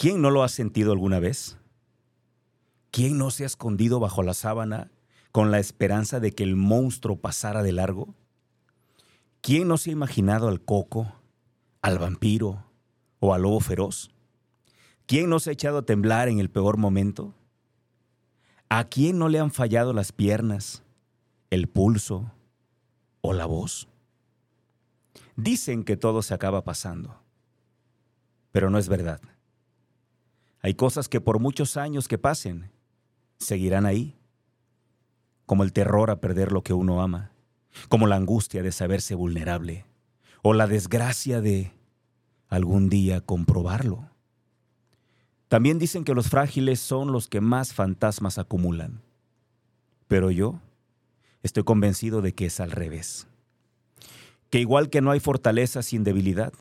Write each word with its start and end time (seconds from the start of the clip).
¿Quién 0.00 0.22
no 0.22 0.30
lo 0.30 0.42
ha 0.42 0.48
sentido 0.48 0.92
alguna 0.92 1.20
vez? 1.20 1.58
¿Quién 2.90 3.18
no 3.18 3.30
se 3.30 3.42
ha 3.42 3.46
escondido 3.46 4.00
bajo 4.00 4.22
la 4.22 4.32
sábana 4.32 4.90
con 5.30 5.50
la 5.50 5.58
esperanza 5.58 6.20
de 6.20 6.32
que 6.32 6.42
el 6.42 6.56
monstruo 6.56 7.20
pasara 7.20 7.62
de 7.62 7.72
largo? 7.72 8.14
¿Quién 9.42 9.68
no 9.68 9.76
se 9.76 9.90
ha 9.90 9.92
imaginado 9.92 10.48
al 10.48 10.62
coco, 10.62 11.12
al 11.82 11.98
vampiro 11.98 12.64
o 13.18 13.34
al 13.34 13.42
lobo 13.42 13.60
feroz? 13.60 14.10
¿Quién 15.04 15.28
no 15.28 15.38
se 15.38 15.50
ha 15.50 15.52
echado 15.52 15.76
a 15.76 15.84
temblar 15.84 16.30
en 16.30 16.38
el 16.38 16.48
peor 16.48 16.78
momento? 16.78 17.34
¿A 18.70 18.84
quién 18.84 19.18
no 19.18 19.28
le 19.28 19.38
han 19.38 19.50
fallado 19.50 19.92
las 19.92 20.12
piernas, 20.12 20.82
el 21.50 21.68
pulso 21.68 22.32
o 23.20 23.34
la 23.34 23.44
voz? 23.44 23.86
Dicen 25.36 25.84
que 25.84 25.98
todo 25.98 26.22
se 26.22 26.32
acaba 26.32 26.64
pasando, 26.64 27.20
pero 28.50 28.70
no 28.70 28.78
es 28.78 28.88
verdad. 28.88 29.20
Hay 30.62 30.74
cosas 30.74 31.08
que 31.08 31.20
por 31.20 31.38
muchos 31.38 31.76
años 31.76 32.06
que 32.06 32.18
pasen, 32.18 32.70
seguirán 33.38 33.86
ahí, 33.86 34.16
como 35.46 35.64
el 35.64 35.72
terror 35.72 36.10
a 36.10 36.20
perder 36.20 36.52
lo 36.52 36.62
que 36.62 36.74
uno 36.74 37.02
ama, 37.02 37.32
como 37.88 38.06
la 38.06 38.16
angustia 38.16 38.62
de 38.62 38.72
saberse 38.72 39.14
vulnerable, 39.14 39.86
o 40.42 40.52
la 40.52 40.66
desgracia 40.66 41.40
de 41.40 41.72
algún 42.48 42.88
día 42.88 43.20
comprobarlo. 43.20 44.10
También 45.48 45.78
dicen 45.78 46.04
que 46.04 46.14
los 46.14 46.28
frágiles 46.28 46.78
son 46.78 47.10
los 47.10 47.26
que 47.26 47.40
más 47.40 47.74
fantasmas 47.74 48.38
acumulan, 48.38 49.00
pero 50.06 50.30
yo 50.30 50.60
estoy 51.42 51.64
convencido 51.64 52.22
de 52.22 52.34
que 52.34 52.46
es 52.46 52.60
al 52.60 52.70
revés, 52.70 53.26
que 54.50 54.60
igual 54.60 54.90
que 54.90 55.00
no 55.00 55.10
hay 55.10 55.20
fortaleza 55.20 55.82
sin 55.82 56.04
debilidad, 56.04 56.52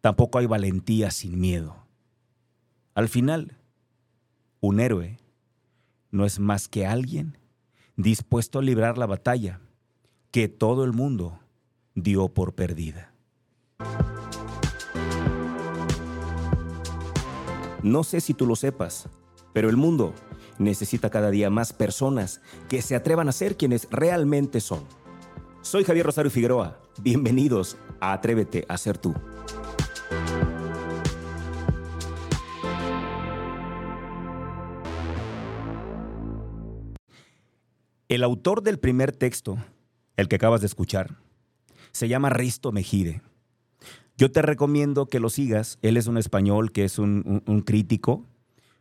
tampoco 0.00 0.38
hay 0.38 0.46
valentía 0.46 1.10
sin 1.10 1.40
miedo. 1.40 1.81
Al 2.94 3.08
final, 3.08 3.56
un 4.60 4.78
héroe 4.78 5.18
no 6.10 6.26
es 6.26 6.38
más 6.38 6.68
que 6.68 6.86
alguien 6.86 7.38
dispuesto 7.96 8.58
a 8.58 8.62
librar 8.62 8.98
la 8.98 9.06
batalla 9.06 9.60
que 10.30 10.48
todo 10.48 10.84
el 10.84 10.92
mundo 10.92 11.40
dio 11.94 12.28
por 12.28 12.54
perdida. 12.54 13.14
No 17.82 18.04
sé 18.04 18.20
si 18.20 18.34
tú 18.34 18.46
lo 18.46 18.56
sepas, 18.56 19.08
pero 19.54 19.70
el 19.70 19.78
mundo 19.78 20.12
necesita 20.58 21.08
cada 21.08 21.30
día 21.30 21.48
más 21.48 21.72
personas 21.72 22.42
que 22.68 22.82
se 22.82 22.94
atrevan 22.94 23.28
a 23.28 23.32
ser 23.32 23.56
quienes 23.56 23.88
realmente 23.90 24.60
son. 24.60 24.84
Soy 25.62 25.84
Javier 25.84 26.04
Rosario 26.04 26.30
Figueroa. 26.30 26.78
Bienvenidos 27.00 27.78
a 28.00 28.12
Atrévete 28.12 28.66
a 28.68 28.76
ser 28.76 28.98
tú. 28.98 29.14
El 38.12 38.24
autor 38.24 38.62
del 38.62 38.78
primer 38.78 39.12
texto, 39.12 39.56
el 40.18 40.28
que 40.28 40.36
acabas 40.36 40.60
de 40.60 40.66
escuchar, 40.66 41.16
se 41.92 42.08
llama 42.08 42.28
Risto 42.28 42.70
Mejide. 42.70 43.22
Yo 44.18 44.30
te 44.30 44.42
recomiendo 44.42 45.06
que 45.06 45.18
lo 45.18 45.30
sigas. 45.30 45.78
Él 45.80 45.96
es 45.96 46.08
un 46.08 46.18
español 46.18 46.72
que 46.72 46.84
es 46.84 46.98
un, 46.98 47.62
crítico, 47.64 48.26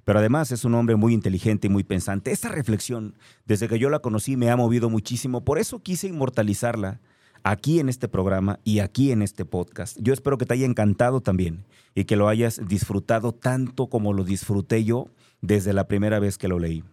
pero 0.04 0.20
además 0.20 0.52
es 0.52 0.66
un 0.66 0.76
hombre 0.76 0.98
muy 0.98 1.14
inteligente 1.14 1.68
y 1.68 1.70
muy 1.70 1.86
pensante. 1.86 2.34
Esta 2.34 2.50
reflexión, 2.50 3.16
desde 3.46 3.70
que 3.70 3.80
yo 3.80 3.90
la 3.90 4.00
conocí, 4.00 4.36
me 4.36 4.50
ha 4.50 4.58
movido 4.58 4.90
muchísimo. 4.90 5.45
Por 5.45 5.60
eso 5.60 5.80
quise 5.80 6.10
inmortalizarla 6.10 7.00
aquí 7.42 7.80
en 7.80 7.88
este 7.88 8.10
programa 8.10 8.60
y 8.66 8.80
aquí 8.80 9.14
en 9.14 9.22
este 9.22 9.45
podcast. 9.45 9.98
Yo 10.02 10.12
espero 10.12 10.38
que 10.38 10.45
te 10.45 10.56
haya 10.56 10.66
encantado 10.66 11.22
también 11.22 11.64
y 11.95 12.04
que 12.04 12.18
lo 12.18 12.28
hayas 12.28 12.60
disfrutado 12.68 13.32
tanto 13.32 13.88
como 13.88 14.12
lo 14.12 14.26
disfruté 14.26 14.84
yo 14.84 15.08
desde 15.40 15.72
la 15.72 15.88
primera 15.88 16.20
vez 16.20 16.38
que 16.38 16.50
lo 16.50 16.60
leí. 16.60 16.84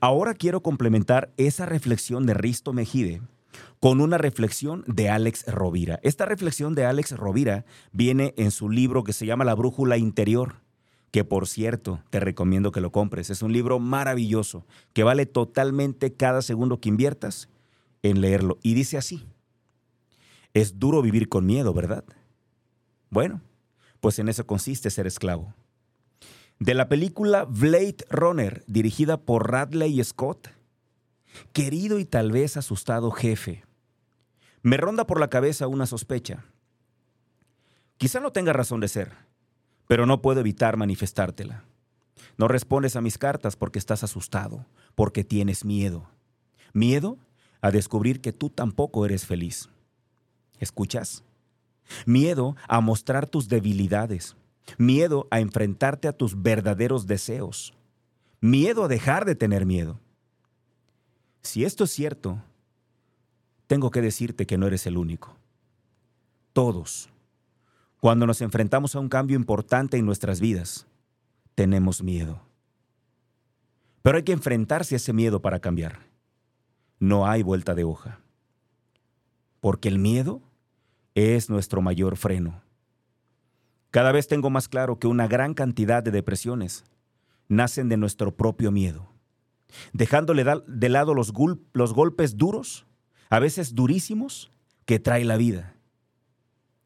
Ahora 0.00 0.34
quiero 0.34 0.62
complementar 0.62 1.32
esa 1.36 1.66
reflexión 1.66 2.26
de 2.26 2.34
Risto 2.34 2.72
Mejide 2.72 3.22
con 3.80 4.00
una 4.00 4.18
reflexión 4.18 4.84
de 4.86 5.08
Alex 5.08 5.46
Rovira. 5.46 5.98
Esta 6.02 6.26
reflexión 6.26 6.74
de 6.74 6.84
Alex 6.84 7.12
Rovira 7.12 7.64
viene 7.92 8.34
en 8.36 8.50
su 8.50 8.68
libro 8.68 9.04
que 9.04 9.12
se 9.12 9.26
llama 9.26 9.44
La 9.44 9.54
Brújula 9.54 9.96
Interior, 9.96 10.56
que 11.10 11.24
por 11.24 11.48
cierto 11.48 12.00
te 12.10 12.20
recomiendo 12.20 12.72
que 12.72 12.80
lo 12.80 12.92
compres. 12.92 13.30
Es 13.30 13.42
un 13.42 13.52
libro 13.52 13.78
maravilloso 13.78 14.66
que 14.92 15.02
vale 15.02 15.26
totalmente 15.26 16.12
cada 16.12 16.42
segundo 16.42 16.80
que 16.80 16.88
inviertas 16.88 17.48
en 18.02 18.20
leerlo. 18.20 18.58
Y 18.62 18.74
dice 18.74 18.98
así, 18.98 19.26
es 20.54 20.78
duro 20.78 21.02
vivir 21.02 21.28
con 21.28 21.46
miedo, 21.46 21.72
¿verdad? 21.72 22.04
Bueno, 23.08 23.40
pues 24.00 24.18
en 24.18 24.28
eso 24.28 24.46
consiste 24.46 24.90
ser 24.90 25.06
esclavo 25.06 25.54
de 26.60 26.74
la 26.74 26.88
película 26.88 27.44
Blade 27.44 27.96
Runner, 28.10 28.62
dirigida 28.66 29.16
por 29.16 29.50
Radley 29.50 30.02
Scott. 30.04 30.48
Querido 31.52 31.98
y 31.98 32.04
tal 32.04 32.30
vez 32.30 32.56
asustado 32.56 33.10
jefe, 33.10 33.64
me 34.62 34.76
ronda 34.76 35.06
por 35.06 35.18
la 35.18 35.30
cabeza 35.30 35.68
una 35.68 35.86
sospecha. 35.86 36.44
Quizá 37.96 38.20
no 38.20 38.30
tenga 38.30 38.52
razón 38.52 38.80
de 38.80 38.88
ser, 38.88 39.12
pero 39.86 40.04
no 40.04 40.20
puedo 40.20 40.40
evitar 40.40 40.76
manifestártela. 40.76 41.64
No 42.36 42.46
respondes 42.46 42.94
a 42.94 43.00
mis 43.00 43.16
cartas 43.16 43.56
porque 43.56 43.78
estás 43.78 44.04
asustado, 44.04 44.66
porque 44.94 45.24
tienes 45.24 45.64
miedo. 45.64 46.10
Miedo 46.74 47.16
a 47.62 47.70
descubrir 47.70 48.20
que 48.20 48.32
tú 48.32 48.50
tampoco 48.50 49.06
eres 49.06 49.24
feliz. 49.24 49.70
¿Escuchas? 50.58 51.24
Miedo 52.04 52.54
a 52.68 52.80
mostrar 52.80 53.26
tus 53.26 53.48
debilidades, 53.48 54.36
miedo 54.78 55.26
a 55.30 55.40
enfrentarte 55.40 56.08
a 56.08 56.12
tus 56.12 56.42
verdaderos 56.42 57.06
deseos, 57.06 57.74
miedo 58.40 58.84
a 58.84 58.88
dejar 58.88 59.24
de 59.24 59.34
tener 59.34 59.66
miedo. 59.66 59.98
Si 61.42 61.64
esto 61.64 61.84
es 61.84 61.90
cierto, 61.90 62.42
tengo 63.66 63.90
que 63.90 64.02
decirte 64.02 64.46
que 64.46 64.58
no 64.58 64.66
eres 64.66 64.86
el 64.86 64.96
único. 64.96 65.36
Todos, 66.52 67.08
cuando 68.00 68.26
nos 68.26 68.40
enfrentamos 68.40 68.96
a 68.96 69.00
un 69.00 69.08
cambio 69.08 69.36
importante 69.36 69.96
en 69.96 70.06
nuestras 70.06 70.40
vidas, 70.40 70.86
tenemos 71.54 72.02
miedo. 72.02 72.40
Pero 74.02 74.16
hay 74.16 74.22
que 74.22 74.32
enfrentarse 74.32 74.94
a 74.94 74.96
ese 74.96 75.12
miedo 75.12 75.42
para 75.42 75.60
cambiar. 75.60 76.00
No 76.98 77.26
hay 77.26 77.42
vuelta 77.42 77.74
de 77.74 77.84
hoja. 77.84 78.20
Porque 79.60 79.88
el 79.88 79.98
miedo 79.98 80.40
es 81.14 81.50
nuestro 81.50 81.82
mayor 81.82 82.16
freno. 82.16 82.62
Cada 83.90 84.12
vez 84.12 84.28
tengo 84.28 84.50
más 84.50 84.68
claro 84.68 84.98
que 84.98 85.08
una 85.08 85.26
gran 85.26 85.54
cantidad 85.54 86.02
de 86.02 86.10
depresiones 86.10 86.84
nacen 87.48 87.88
de 87.88 87.96
nuestro 87.96 88.36
propio 88.36 88.70
miedo. 88.70 89.10
Dejándole 89.92 90.44
de 90.66 90.88
lado 90.88 91.14
los, 91.14 91.32
los 91.72 91.94
golpes 91.94 92.36
duros, 92.36 92.86
a 93.28 93.38
veces 93.38 93.74
durísimos, 93.74 94.50
que 94.84 94.98
trae 94.98 95.24
la 95.24 95.36
vida. 95.36 95.74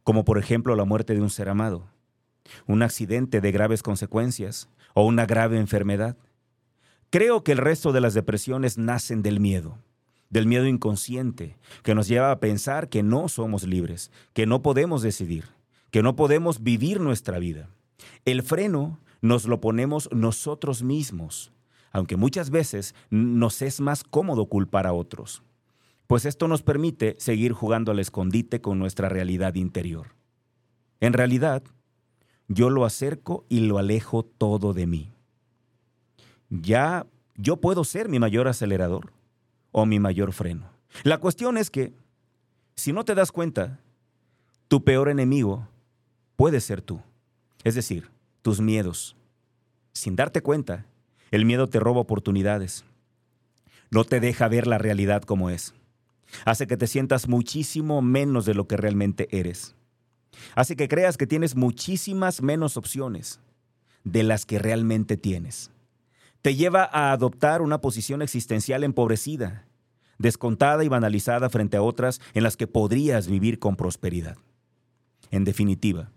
Como 0.03 0.25
por 0.25 0.39
ejemplo 0.39 0.77
la 0.77 0.85
muerte 0.85 1.15
de 1.15 1.23
un 1.23 1.31
ser 1.31 1.49
amado, 1.49 1.89
un 2.67 2.83
accidente 2.83 3.41
de 3.41 3.53
graves 3.53 3.83
consecuencias 3.83 4.69
o 4.93 5.07
una 5.07 5.25
grave 5.25 5.59
enfermedad. 5.59 6.17
Creo 7.11 7.45
que 7.45 7.53
el 7.53 7.59
resto 7.59 7.93
de 7.93 8.01
las 8.01 8.13
depresiones 8.13 8.77
nacen 8.77 9.23
del 9.23 9.41
miedo, 9.41 9.79
del 10.29 10.47
miedo 10.47 10.67
inconsciente, 10.67 11.57
que 11.83 11.95
nos 11.95 12.09
lleva 12.09 12.31
a 12.31 12.41
pensar 12.41 12.89
que 12.89 13.03
no 13.03 13.29
somos 13.29 13.65
libres, 13.65 14.11
que 14.33 14.47
no 14.47 14.63
podemos 14.63 15.01
decidir, 15.01 15.54
que 15.95 16.03
no 16.03 16.17
podemos 16.17 16.65
vivir 16.65 16.99
nuestra 16.99 17.39
vida. 17.39 17.69
El 18.25 18.43
freno 18.43 18.99
nos 19.23 19.45
lo 19.45 19.61
ponemos 19.61 20.09
nosotros 20.11 20.83
mismos, 20.83 21.53
aunque 21.93 22.17
muchas 22.17 22.51
veces 22.51 22.97
nos 23.11 23.63
es 23.63 23.81
más 23.81 24.03
cómodo 24.03 24.47
culpar 24.47 24.89
a 24.89 24.93
otros, 24.93 25.45
pues 26.09 26.25
esto 26.25 26.49
nos 26.49 26.65
permite 26.65 27.15
seguir 27.21 27.53
jugando 27.53 27.93
al 27.93 28.01
escondite 28.01 28.61
con 28.61 28.81
nuestra 28.81 29.09
realidad 29.09 29.55
interior. 29.55 30.17
En 30.99 31.13
realidad, 31.13 31.63
yo 32.49 32.71
lo 32.71 32.85
acerco 32.85 33.47
y 33.49 33.61
lo 33.61 33.79
alejo 33.79 34.25
todo 34.25 34.73
de 34.73 34.89
mí. 34.89 35.13
Ya 36.51 37.07
yo 37.37 37.61
puedo 37.61 37.85
ser 37.85 38.09
mi 38.09 38.19
mayor 38.19 38.49
acelerador 38.49 39.13
o 39.71 39.87
mi 39.87 40.01
mayor 40.01 40.33
freno. 40.33 40.73
La 41.05 41.19
cuestión 41.19 41.57
es 41.57 41.71
que, 41.71 41.95
si 42.75 42.93
no 42.93 43.05
te 43.05 43.15
das 43.15 43.31
cuenta, 43.31 43.79
tu 44.67 44.83
peor 44.83 45.09
enemigo 45.09 45.69
puede 46.37 46.61
ser 46.61 46.83
tú. 46.83 47.01
Es 47.63 47.75
decir, 47.75 48.11
tus 48.43 48.61
miedos. 48.61 49.17
Sin 49.93 50.17
darte 50.17 50.43
cuenta, 50.43 50.87
el 51.31 51.45
miedo 51.45 51.69
te 51.69 51.81
roba 51.81 52.01
oportunidades. 52.01 52.85
No 53.91 54.05
te 54.05 54.21
deja 54.21 54.49
ver 54.49 54.67
la 54.67 54.79
realidad 54.79 55.23
como 55.23 55.51
es. 55.51 55.75
Hace 56.45 56.67
que 56.67 56.77
te 56.77 56.87
sientas 56.87 57.29
muchísimo 57.29 58.03
menos 58.03 58.45
de 58.45 58.55
lo 58.55 58.67
que 58.67 58.77
realmente 58.77 59.29
eres. 59.31 59.75
Hace 60.55 60.77
que 60.77 60.89
creas 60.89 61.17
que 61.17 61.27
tienes 61.27 61.55
muchísimas 61.55 62.43
menos 62.43 62.77
opciones 62.77 63.41
de 64.03 64.23
las 64.23 64.47
que 64.47 64.59
realmente 64.59 65.17
tienes. 65.17 65.71
Te 66.43 66.55
lleva 66.55 66.89
a 66.93 67.13
adoptar 67.13 67.63
una 67.63 67.81
posición 67.81 68.21
existencial 68.21 68.85
empobrecida, 68.85 69.65
descontada 70.19 70.85
y 70.85 70.89
banalizada 70.89 71.49
frente 71.49 71.77
a 71.77 71.83
otras 71.83 72.21
en 72.35 72.43
las 72.43 72.57
que 72.57 72.67
podrías 72.67 73.29
vivir 73.29 73.59
con 73.59 73.77
prosperidad. 73.77 74.37
En 75.31 75.45
definitiva, 75.45 76.11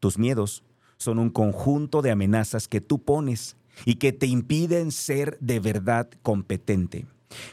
tus 0.00 0.18
miedos 0.18 0.64
son 0.96 1.18
un 1.18 1.30
conjunto 1.30 2.02
de 2.02 2.10
amenazas 2.10 2.68
que 2.68 2.80
tú 2.80 2.98
pones 2.98 3.56
y 3.84 3.94
que 3.94 4.12
te 4.12 4.26
impiden 4.26 4.92
ser 4.92 5.38
de 5.40 5.60
verdad 5.60 6.10
competente, 6.22 7.06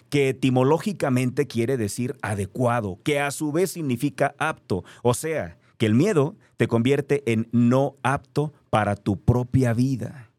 que 0.09 0.29
etimológicamente 0.29 1.47
quiere 1.47 1.77
decir 1.77 2.17
adecuado, 2.21 2.99
que 3.03 3.19
a 3.19 3.31
su 3.31 3.51
vez 3.51 3.71
significa 3.71 4.35
apto, 4.37 4.83
o 5.03 5.13
sea, 5.13 5.57
que 5.77 5.85
el 5.85 5.93
miedo 5.93 6.35
te 6.57 6.67
convierte 6.67 7.23
en 7.31 7.47
no 7.51 7.95
apto 8.01 8.53
para 8.69 8.95
tu 8.95 9.17
propia 9.17 9.73
vida. 9.73 10.29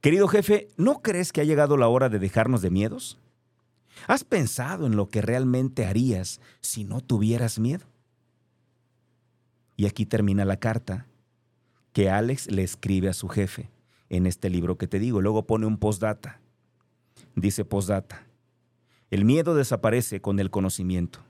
Querido 0.00 0.28
jefe, 0.28 0.68
¿no 0.76 1.02
crees 1.02 1.32
que 1.32 1.40
ha 1.40 1.44
llegado 1.44 1.76
la 1.76 1.88
hora 1.88 2.08
de 2.08 2.20
dejarnos 2.20 2.62
de 2.62 2.70
miedos? 2.70 3.18
¿Has 4.06 4.22
pensado 4.22 4.86
en 4.86 4.94
lo 4.94 5.08
que 5.08 5.22
realmente 5.22 5.84
harías 5.84 6.40
si 6.60 6.84
no 6.84 7.00
tuvieras 7.00 7.58
miedo? 7.58 7.84
Y 9.78 9.86
aquí 9.86 10.04
termina 10.04 10.44
la 10.44 10.58
carta 10.58 11.06
que 11.92 12.10
Alex 12.10 12.50
le 12.50 12.64
escribe 12.64 13.08
a 13.08 13.14
su 13.14 13.28
jefe 13.28 13.70
en 14.08 14.26
este 14.26 14.50
libro 14.50 14.76
que 14.76 14.88
te 14.88 14.98
digo. 14.98 15.22
Luego 15.22 15.46
pone 15.46 15.66
un 15.66 15.78
postdata. 15.78 16.40
Dice 17.36 17.64
postdata. 17.64 18.26
El 19.12 19.24
miedo 19.24 19.54
desaparece 19.54 20.20
con 20.20 20.40
el 20.40 20.50
conocimiento, 20.50 21.20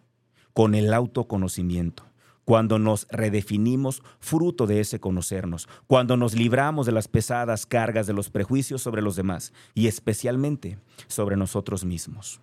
con 0.54 0.74
el 0.74 0.94
autoconocimiento 0.94 2.08
cuando 2.46 2.78
nos 2.78 3.06
redefinimos 3.10 4.02
fruto 4.20 4.66
de 4.66 4.80
ese 4.80 4.98
conocernos, 4.98 5.68
cuando 5.86 6.16
nos 6.16 6.32
libramos 6.32 6.86
de 6.86 6.92
las 6.92 7.06
pesadas 7.06 7.66
cargas 7.66 8.06
de 8.06 8.14
los 8.14 8.30
prejuicios 8.30 8.80
sobre 8.80 9.02
los 9.02 9.16
demás 9.16 9.52
y 9.74 9.86
especialmente 9.86 10.78
sobre 11.08 11.36
nosotros 11.36 11.84
mismos. 11.84 12.40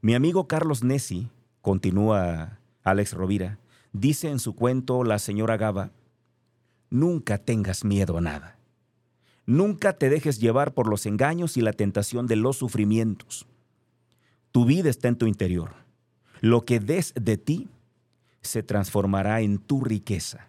Mi 0.00 0.16
amigo 0.16 0.48
Carlos 0.48 0.82
Nessi, 0.82 1.28
continúa 1.62 2.58
Alex 2.82 3.12
Rovira, 3.12 3.60
dice 4.00 4.28
en 4.30 4.38
su 4.38 4.54
cuento 4.54 5.04
La 5.04 5.18
señora 5.18 5.56
Gaba, 5.56 5.90
nunca 6.90 7.38
tengas 7.38 7.84
miedo 7.84 8.18
a 8.18 8.20
nada. 8.20 8.58
Nunca 9.46 9.92
te 9.96 10.10
dejes 10.10 10.40
llevar 10.40 10.74
por 10.74 10.88
los 10.88 11.06
engaños 11.06 11.56
y 11.56 11.60
la 11.60 11.72
tentación 11.72 12.26
de 12.26 12.36
los 12.36 12.56
sufrimientos. 12.56 13.46
Tu 14.50 14.64
vida 14.64 14.90
está 14.90 15.08
en 15.08 15.16
tu 15.16 15.26
interior. 15.26 15.74
Lo 16.40 16.64
que 16.64 16.80
des 16.80 17.12
de 17.14 17.36
ti 17.38 17.68
se 18.42 18.62
transformará 18.62 19.40
en 19.40 19.58
tu 19.58 19.84
riqueza. 19.84 20.48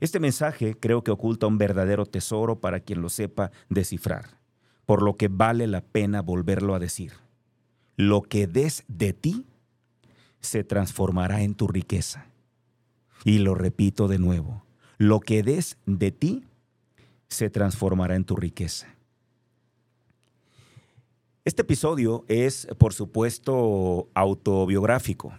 Este 0.00 0.20
mensaje 0.20 0.76
creo 0.78 1.02
que 1.02 1.10
oculta 1.10 1.46
un 1.46 1.58
verdadero 1.58 2.06
tesoro 2.06 2.60
para 2.60 2.80
quien 2.80 3.02
lo 3.02 3.08
sepa 3.08 3.50
descifrar, 3.68 4.38
por 4.86 5.02
lo 5.02 5.16
que 5.16 5.28
vale 5.28 5.66
la 5.66 5.80
pena 5.80 6.22
volverlo 6.22 6.74
a 6.74 6.78
decir. 6.78 7.12
Lo 7.96 8.22
que 8.22 8.46
des 8.46 8.84
de 8.88 9.12
ti 9.12 9.44
se 10.40 10.64
transformará 10.64 11.42
en 11.42 11.54
tu 11.54 11.68
riqueza. 11.68 12.26
Y 13.24 13.38
lo 13.38 13.54
repito 13.54 14.08
de 14.08 14.18
nuevo, 14.18 14.64
lo 14.98 15.20
que 15.20 15.42
des 15.42 15.78
de 15.86 16.10
ti 16.10 16.44
se 17.28 17.50
transformará 17.50 18.16
en 18.16 18.24
tu 18.24 18.36
riqueza. 18.36 18.88
Este 21.44 21.62
episodio 21.62 22.24
es, 22.28 22.68
por 22.78 22.94
supuesto, 22.94 24.08
autobiográfico 24.14 25.32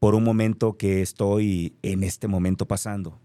por 0.00 0.16
un 0.16 0.24
momento 0.24 0.76
que 0.76 1.00
estoy 1.00 1.76
en 1.82 2.02
este 2.02 2.26
momento 2.26 2.66
pasando. 2.66 3.20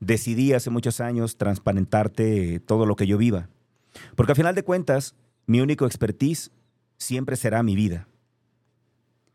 Decidí 0.00 0.52
hace 0.52 0.70
muchos 0.70 1.00
años 1.00 1.36
transparentarte 1.36 2.58
todo 2.58 2.86
lo 2.86 2.96
que 2.96 3.06
yo 3.06 3.16
viva, 3.16 3.48
porque 4.16 4.32
al 4.32 4.36
final 4.36 4.56
de 4.56 4.64
cuentas, 4.64 5.14
mi 5.46 5.60
único 5.60 5.86
expertise 5.86 6.50
siempre 6.96 7.36
será 7.36 7.62
mi 7.62 7.76
vida. 7.76 8.08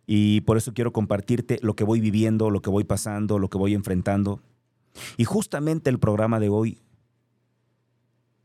Y 0.08 0.42
por 0.42 0.58
eso 0.58 0.74
quiero 0.74 0.94
compartirte 0.94 1.60
lo 1.62 1.76
que 1.76 1.84
voy 1.84 2.00
viviendo, 2.00 2.50
lo 2.50 2.62
que 2.62 2.70
voy 2.70 2.84
pasando, 2.84 3.40
lo 3.40 3.50
que 3.50 3.58
voy 3.58 3.74
enfrentando. 3.74 4.42
Y 5.18 5.26
justamente 5.26 5.90
el 5.90 6.00
programa 6.00 6.40
de 6.40 6.50
hoy 6.50 6.82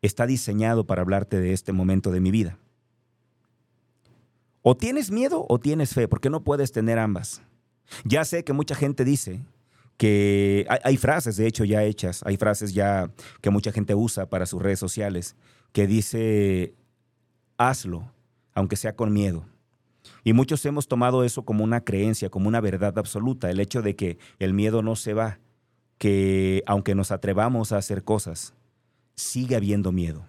está 0.02 0.26
diseñado 0.26 0.84
para 0.86 1.02
hablarte 1.02 1.40
de 1.40 1.52
este 1.52 1.72
momento 1.72 2.10
de 2.10 2.20
mi 2.20 2.30
vida. 2.30 2.58
O 4.62 4.76
tienes 4.76 5.10
miedo 5.10 5.46
o 5.48 5.58
tienes 5.58 5.94
fe, 5.94 6.08
porque 6.08 6.30
no 6.30 6.42
puedes 6.42 6.72
tener 6.72 6.98
ambas. 6.98 7.42
Ya 8.04 8.24
sé 8.24 8.44
que 8.44 8.52
mucha 8.52 8.74
gente 8.74 9.04
dice 9.04 9.40
que 9.96 10.66
hay, 10.82 10.96
frases, 10.96 11.36
de 11.36 11.46
hecho, 11.46 11.64
ya 11.64 11.84
hechas, 11.84 12.22
hay 12.24 12.38
frases 12.38 12.72
ya 12.72 13.10
que 13.42 13.50
mucha 13.50 13.70
gente 13.72 13.94
usa 13.94 14.30
para 14.30 14.46
sus 14.46 14.62
redes 14.62 14.78
sociales, 14.78 15.36
que 15.72 15.86
dice, 15.86 16.74
hazlo, 17.58 18.10
aunque 18.54 18.76
sea 18.76 18.96
con 18.96 19.12
miedo. 19.12 19.44
Y 20.24 20.32
muchos 20.32 20.64
hemos 20.66 20.88
tomado 20.88 21.24
eso 21.24 21.44
como 21.44 21.64
una 21.64 21.82
creencia, 21.82 22.30
como 22.30 22.48
una 22.48 22.60
verdad 22.60 22.98
absoluta, 22.98 23.50
el 23.50 23.60
hecho 23.60 23.82
de 23.82 23.96
que 23.96 24.18
el 24.38 24.52
miedo 24.52 24.82
no 24.82 24.96
se 24.96 25.14
va, 25.14 25.38
que 25.98 26.62
aunque 26.66 26.94
nos 26.94 27.10
atrevamos 27.10 27.72
a 27.72 27.78
hacer 27.78 28.04
cosas, 28.04 28.54
sigue 29.14 29.56
habiendo 29.56 29.92
miedo. 29.92 30.26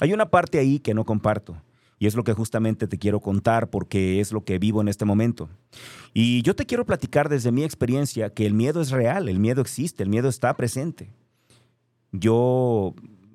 Hay 0.00 0.12
una 0.12 0.30
parte 0.30 0.58
ahí 0.58 0.78
que 0.78 0.94
no 0.94 1.04
comparto. 1.04 1.56
Y 1.98 2.06
es 2.06 2.14
lo 2.16 2.24
que 2.24 2.32
justamente 2.32 2.86
te 2.86 2.98
quiero 2.98 3.20
contar 3.20 3.70
porque 3.70 4.20
es 4.20 4.32
lo 4.32 4.44
que 4.44 4.58
vivo 4.58 4.80
en 4.80 4.88
este 4.88 5.04
momento. 5.04 5.48
Y 6.12 6.42
yo 6.42 6.54
te 6.54 6.66
quiero 6.66 6.84
platicar 6.84 7.28
desde 7.28 7.52
mi 7.52 7.64
experiencia 7.64 8.30
que 8.30 8.46
el 8.46 8.52
miedo 8.52 8.80
es 8.80 8.90
real, 8.90 9.28
el 9.28 9.38
miedo 9.38 9.62
existe, 9.62 10.02
el 10.02 10.08
miedo 10.08 10.28
está 10.28 10.54
presente. 10.54 11.10
Yo 12.12 12.94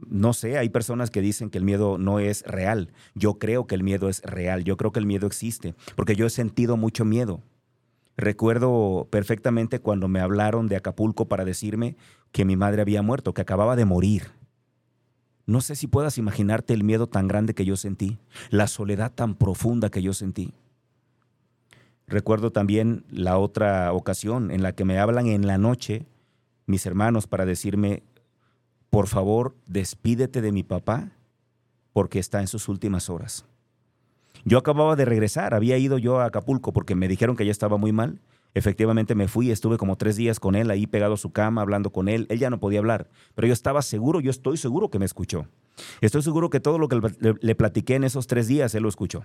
no 0.10 0.34
sé, 0.34 0.58
hay 0.58 0.70
personas 0.70 1.12
que 1.12 1.22
dicen 1.22 1.50
que 1.50 1.58
el 1.58 1.64
miedo 1.64 1.98
no 1.98 2.20
es 2.20 2.44
real. 2.44 2.92
Yo 3.14 3.36
creo 3.36 3.68
que 3.68 3.76
el 3.76 3.84
miedo 3.84 4.10
es 4.10 4.22
real, 4.24 4.64
yo 4.64 4.76
creo 4.76 4.92
que 4.92 5.00
el 5.00 5.06
miedo 5.06 5.28
existe, 5.28 5.76
porque 5.96 6.16
yo 6.16 6.26
he 6.26 6.30
sentido 6.30 6.78
mucho 6.78 7.06
miedo. 7.06 7.42
Recuerdo 8.18 9.08
perfectamente 9.10 9.80
cuando 9.80 10.08
me 10.08 10.20
hablaron 10.20 10.68
de 10.68 10.76
Acapulco 10.76 11.28
para 11.28 11.46
decirme 11.46 11.96
que 12.32 12.44
mi 12.44 12.58
madre 12.58 12.82
había 12.82 13.02
muerto, 13.02 13.34
que 13.34 13.42
acababa 13.42 13.76
de 13.76 13.86
morir. 13.86 14.32
No 15.46 15.62
sé 15.62 15.76
si 15.76 15.88
puedas 15.88 16.18
imaginarte 16.18 16.74
el 16.74 16.84
miedo 16.84 17.08
tan 17.08 17.28
grande 17.28 17.54
que 17.54 17.66
yo 17.66 17.78
sentí, 17.78 18.18
la 18.50 18.68
soledad 18.68 19.14
tan 19.14 19.36
profunda 19.36 19.90
que 19.90 20.02
yo 20.02 20.14
sentí. 20.14 20.54
Recuerdo 22.08 22.52
también 22.52 23.06
la 23.10 23.38
otra 23.38 23.94
ocasión 23.94 24.52
en 24.52 24.64
la 24.64 24.74
que 24.74 24.86
me 24.86 25.00
hablan 25.00 25.28
en 25.28 25.48
la 25.48 25.58
noche 25.58 26.06
mis 26.70 26.86
hermanos 26.86 27.26
para 27.26 27.46
decirme, 27.46 28.04
por 28.90 29.08
favor, 29.08 29.56
despídete 29.68 30.42
de 30.42 30.52
mi 30.52 30.64
papá 30.64 31.12
porque 31.94 32.20
está 32.20 32.42
en 32.42 32.48
sus 32.48 32.68
últimas 32.70 33.10
horas. 33.10 33.46
Yo 34.46 34.58
acababa 34.58 34.96
de 34.96 35.06
regresar, 35.06 35.54
había 35.54 35.78
ido 35.78 35.98
yo 35.98 36.20
a 36.20 36.26
Acapulco 36.26 36.72
porque 36.72 36.96
me 36.96 37.08
dijeron 37.08 37.36
que 37.36 37.46
ya 37.46 37.52
estaba 37.52 37.78
muy 37.78 37.92
mal 37.92 38.20
Efectivamente 38.56 39.14
me 39.14 39.28
fui, 39.28 39.52
estuve 39.52 39.78
como 39.78 39.96
tres 39.96 40.16
días 40.16 40.40
con 40.40 40.56
él 40.56 40.72
ahí 40.72 40.88
pegado 40.88 41.14
a 41.14 41.18
su 41.18 41.32
cama, 41.32 41.62
hablando 41.62 41.92
con 41.92 42.10
él. 42.10 42.26
Él 42.30 42.40
ya 42.40 42.50
no 42.50 42.60
podía 42.60 42.80
hablar, 42.80 43.08
pero 43.36 43.48
yo 43.48 43.54
estaba 43.54 43.82
seguro, 43.82 44.22
yo 44.22 44.32
estoy 44.32 44.58
seguro 44.58 44.90
que 44.90 44.98
me 44.98 45.06
escuchó. 45.06 45.46
Estoy 46.02 46.24
seguro 46.24 46.50
que 46.50 46.60
todo 46.60 46.80
lo 46.80 46.88
que 46.88 47.00
le, 47.42 47.56
platiqué 47.56 47.96
en 47.96 48.04
esos 48.04 48.28
tres 48.28 48.48
días, 48.48 48.74
él 48.74 48.84
lo 48.84 48.90
escuchó. 48.90 49.24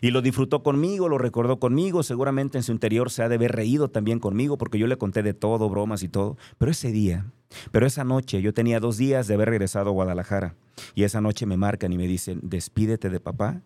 Y 0.00 0.10
lo 0.10 0.22
disfrutó 0.22 0.62
conmigo, 0.62 1.08
lo 1.08 1.18
recordó 1.18 1.58
conmigo, 1.58 2.02
seguramente 2.02 2.58
en 2.58 2.64
su 2.64 2.72
interior 2.72 3.10
se 3.10 3.22
ha 3.22 3.28
de 3.28 3.36
haber 3.36 3.52
reído 3.52 3.88
también 3.88 4.18
conmigo 4.20 4.58
porque 4.58 4.78
yo 4.78 4.86
le 4.86 4.98
conté 4.98 5.22
de 5.22 5.34
todo, 5.34 5.68
bromas 5.68 6.02
y 6.02 6.08
todo. 6.08 6.36
Pero 6.58 6.70
ese 6.70 6.92
día, 6.92 7.26
pero 7.70 7.86
esa 7.86 8.04
noche, 8.04 8.42
yo 8.42 8.54
tenía 8.54 8.80
dos 8.80 8.96
días 8.96 9.26
de 9.26 9.34
haber 9.34 9.50
regresado 9.50 9.90
a 9.90 9.92
Guadalajara 9.92 10.54
y 10.94 11.04
esa 11.04 11.20
noche 11.20 11.46
me 11.46 11.56
marcan 11.56 11.92
y 11.92 11.98
me 11.98 12.06
dicen, 12.06 12.40
despídete 12.42 13.10
de 13.10 13.20
papá 13.20 13.62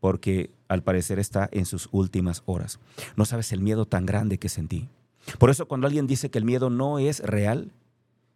porque 0.00 0.50
al 0.68 0.82
parecer 0.82 1.18
está 1.18 1.48
en 1.52 1.64
sus 1.64 1.88
últimas 1.92 2.42
horas. 2.46 2.80
No 3.16 3.24
sabes 3.24 3.52
el 3.52 3.60
miedo 3.60 3.86
tan 3.86 4.04
grande 4.04 4.38
que 4.38 4.48
sentí. 4.48 4.88
Por 5.38 5.50
eso 5.50 5.66
cuando 5.66 5.86
alguien 5.86 6.06
dice 6.06 6.30
que 6.30 6.38
el 6.38 6.44
miedo 6.44 6.70
no 6.70 6.98
es 6.98 7.20
real, 7.20 7.70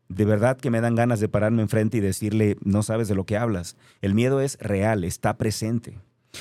de 0.09 0.25
verdad 0.25 0.57
que 0.57 0.71
me 0.71 0.81
dan 0.81 0.95
ganas 0.95 1.19
de 1.19 1.29
pararme 1.29 1.63
enfrente 1.63 1.97
y 1.97 2.01
decirle, 2.01 2.57
no 2.63 2.83
sabes 2.83 3.09
de 3.09 3.17
lo 3.17 3.25
que 3.25 3.37
hablas. 3.37 3.77
El 4.01 4.15
miedo 4.15 4.41
es 4.41 4.59
real, 4.61 5.03
está 5.03 5.37
presente. 5.37 5.99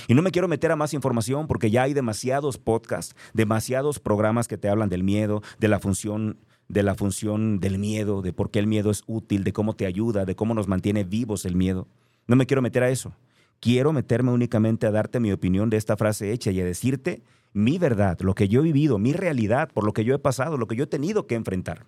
Y 0.07 0.13
no 0.13 0.21
me 0.21 0.31
quiero 0.31 0.47
meter 0.47 0.71
a 0.71 0.75
más 0.75 0.93
información 0.93 1.47
porque 1.47 1.71
ya 1.71 1.83
hay 1.83 1.93
demasiados 1.93 2.57
podcasts, 2.57 3.15
demasiados 3.33 3.99
programas 3.99 4.47
que 4.47 4.57
te 4.57 4.69
hablan 4.69 4.89
del 4.89 5.03
miedo, 5.03 5.41
de 5.59 5.67
la 5.67 5.79
función 5.79 6.37
de 6.67 6.81
la 6.81 6.95
función 6.95 7.59
del 7.59 7.77
miedo, 7.77 8.23
de 8.23 8.33
por 8.33 8.49
qué 8.49 8.57
el 8.57 8.65
miedo 8.65 8.89
es 8.89 9.03
útil, 9.05 9.43
de 9.43 9.53
cómo 9.53 9.75
te 9.75 9.85
ayuda, 9.85 10.25
de 10.25 10.35
cómo 10.35 10.55
nos 10.55 10.67
mantiene 10.67 11.03
vivos 11.03 11.45
el 11.45 11.55
miedo. 11.55 11.87
No 12.25 12.35
me 12.35 12.47
quiero 12.47 12.63
meter 12.63 12.81
a 12.81 12.89
eso. 12.89 13.13
Quiero 13.59 13.93
meterme 13.93 14.31
únicamente 14.31 14.87
a 14.87 14.91
darte 14.91 15.19
mi 15.19 15.31
opinión 15.31 15.69
de 15.69 15.77
esta 15.77 15.95
frase 15.95 16.31
hecha 16.31 16.51
y 16.51 16.59
a 16.59 16.65
decirte 16.65 17.21
mi 17.53 17.77
verdad, 17.77 18.19
lo 18.19 18.35
que 18.35 18.49
yo 18.49 18.59
he 18.59 18.63
vivido, 18.63 18.97
mi 18.97 19.13
realidad, 19.13 19.69
por 19.73 19.85
lo 19.85 19.93
que 19.93 20.03
yo 20.03 20.13
he 20.13 20.19
pasado, 20.19 20.57
lo 20.57 20.67
que 20.67 20.75
yo 20.75 20.83
he 20.83 20.87
tenido 20.87 21.25
que 21.25 21.35
enfrentar. 21.35 21.85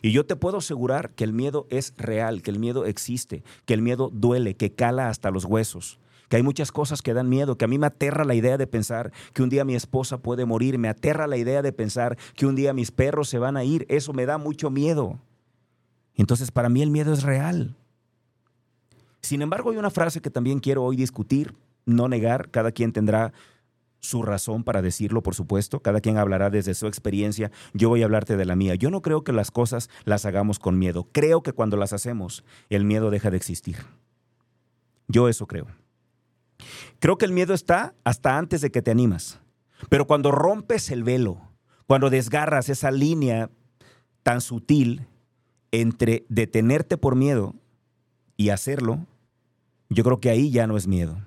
Y 0.00 0.12
yo 0.12 0.24
te 0.24 0.36
puedo 0.36 0.58
asegurar 0.58 1.10
que 1.10 1.24
el 1.24 1.32
miedo 1.32 1.66
es 1.70 1.92
real, 1.98 2.40
que 2.40 2.50
el 2.50 2.58
miedo 2.58 2.86
existe, 2.86 3.42
que 3.66 3.74
el 3.74 3.82
miedo 3.82 4.10
duele, 4.12 4.54
que 4.54 4.72
cala 4.72 5.08
hasta 5.08 5.30
los 5.30 5.44
huesos, 5.44 5.98
que 6.28 6.36
hay 6.36 6.42
muchas 6.42 6.72
cosas 6.72 7.02
que 7.02 7.14
dan 7.14 7.28
miedo, 7.28 7.56
que 7.56 7.64
a 7.64 7.68
mí 7.68 7.78
me 7.78 7.86
aterra 7.86 8.24
la 8.24 8.34
idea 8.34 8.58
de 8.58 8.66
pensar 8.66 9.12
que 9.32 9.42
un 9.42 9.48
día 9.48 9.64
mi 9.64 9.74
esposa 9.74 10.18
puede 10.18 10.44
morir, 10.44 10.78
me 10.78 10.88
aterra 10.88 11.26
la 11.26 11.36
idea 11.36 11.62
de 11.62 11.72
pensar 11.72 12.16
que 12.34 12.46
un 12.46 12.54
día 12.54 12.72
mis 12.72 12.90
perros 12.90 13.28
se 13.28 13.38
van 13.38 13.56
a 13.56 13.64
ir, 13.64 13.86
eso 13.88 14.12
me 14.12 14.26
da 14.26 14.38
mucho 14.38 14.70
miedo. 14.70 15.18
Entonces 16.14 16.50
para 16.50 16.68
mí 16.68 16.82
el 16.82 16.90
miedo 16.90 17.12
es 17.12 17.22
real. 17.22 17.76
Sin 19.20 19.42
embargo, 19.42 19.70
hay 19.70 19.76
una 19.76 19.90
frase 19.90 20.20
que 20.20 20.30
también 20.30 20.60
quiero 20.60 20.84
hoy 20.84 20.96
discutir, 20.96 21.54
no 21.86 22.08
negar, 22.08 22.50
cada 22.50 22.72
quien 22.72 22.92
tendrá 22.92 23.32
su 24.00 24.22
razón 24.22 24.64
para 24.64 24.82
decirlo, 24.82 25.22
por 25.22 25.34
supuesto. 25.34 25.80
Cada 25.80 26.00
quien 26.00 26.18
hablará 26.18 26.50
desde 26.50 26.74
su 26.74 26.86
experiencia. 26.86 27.50
Yo 27.74 27.88
voy 27.88 28.02
a 28.02 28.04
hablarte 28.04 28.36
de 28.36 28.44
la 28.44 28.56
mía. 28.56 28.74
Yo 28.74 28.90
no 28.90 29.02
creo 29.02 29.24
que 29.24 29.32
las 29.32 29.50
cosas 29.50 29.90
las 30.04 30.24
hagamos 30.24 30.58
con 30.58 30.78
miedo. 30.78 31.08
Creo 31.12 31.42
que 31.42 31.52
cuando 31.52 31.76
las 31.76 31.92
hacemos, 31.92 32.44
el 32.68 32.84
miedo 32.84 33.10
deja 33.10 33.30
de 33.30 33.36
existir. 33.36 33.76
Yo 35.08 35.28
eso 35.28 35.46
creo. 35.46 35.66
Creo 37.00 37.18
que 37.18 37.24
el 37.24 37.32
miedo 37.32 37.54
está 37.54 37.94
hasta 38.04 38.38
antes 38.38 38.60
de 38.60 38.70
que 38.70 38.82
te 38.82 38.90
animas. 38.90 39.40
Pero 39.88 40.06
cuando 40.06 40.32
rompes 40.32 40.90
el 40.90 41.04
velo, 41.04 41.40
cuando 41.86 42.10
desgarras 42.10 42.68
esa 42.68 42.90
línea 42.90 43.50
tan 44.22 44.40
sutil 44.40 45.06
entre 45.70 46.26
detenerte 46.28 46.96
por 46.96 47.14
miedo 47.14 47.54
y 48.36 48.50
hacerlo, 48.50 49.06
yo 49.88 50.04
creo 50.04 50.20
que 50.20 50.30
ahí 50.30 50.50
ya 50.50 50.66
no 50.66 50.76
es 50.76 50.86
miedo. 50.86 51.18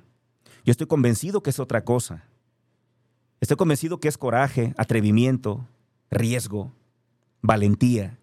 Yo 0.63 0.71
estoy 0.71 0.87
convencido 0.87 1.41
que 1.41 1.49
es 1.49 1.59
otra 1.59 1.83
cosa. 1.83 2.25
Estoy 3.39 3.57
convencido 3.57 3.99
que 3.99 4.07
es 4.07 4.17
coraje, 4.17 4.73
atrevimiento, 4.77 5.67
riesgo, 6.11 6.71
valentía, 7.41 8.19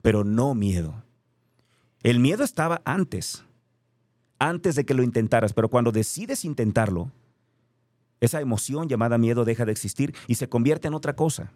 pero 0.00 0.24
no 0.24 0.54
miedo. 0.54 1.02
El 2.02 2.20
miedo 2.20 2.44
estaba 2.44 2.80
antes, 2.84 3.44
antes 4.38 4.74
de 4.74 4.84
que 4.84 4.94
lo 4.94 5.02
intentaras, 5.02 5.52
pero 5.52 5.68
cuando 5.68 5.92
decides 5.92 6.44
intentarlo, 6.44 7.10
esa 8.20 8.40
emoción 8.40 8.88
llamada 8.88 9.18
miedo 9.18 9.44
deja 9.44 9.64
de 9.64 9.72
existir 9.72 10.14
y 10.26 10.34
se 10.34 10.48
convierte 10.48 10.88
en 10.88 10.94
otra 10.94 11.14
cosa. 11.14 11.52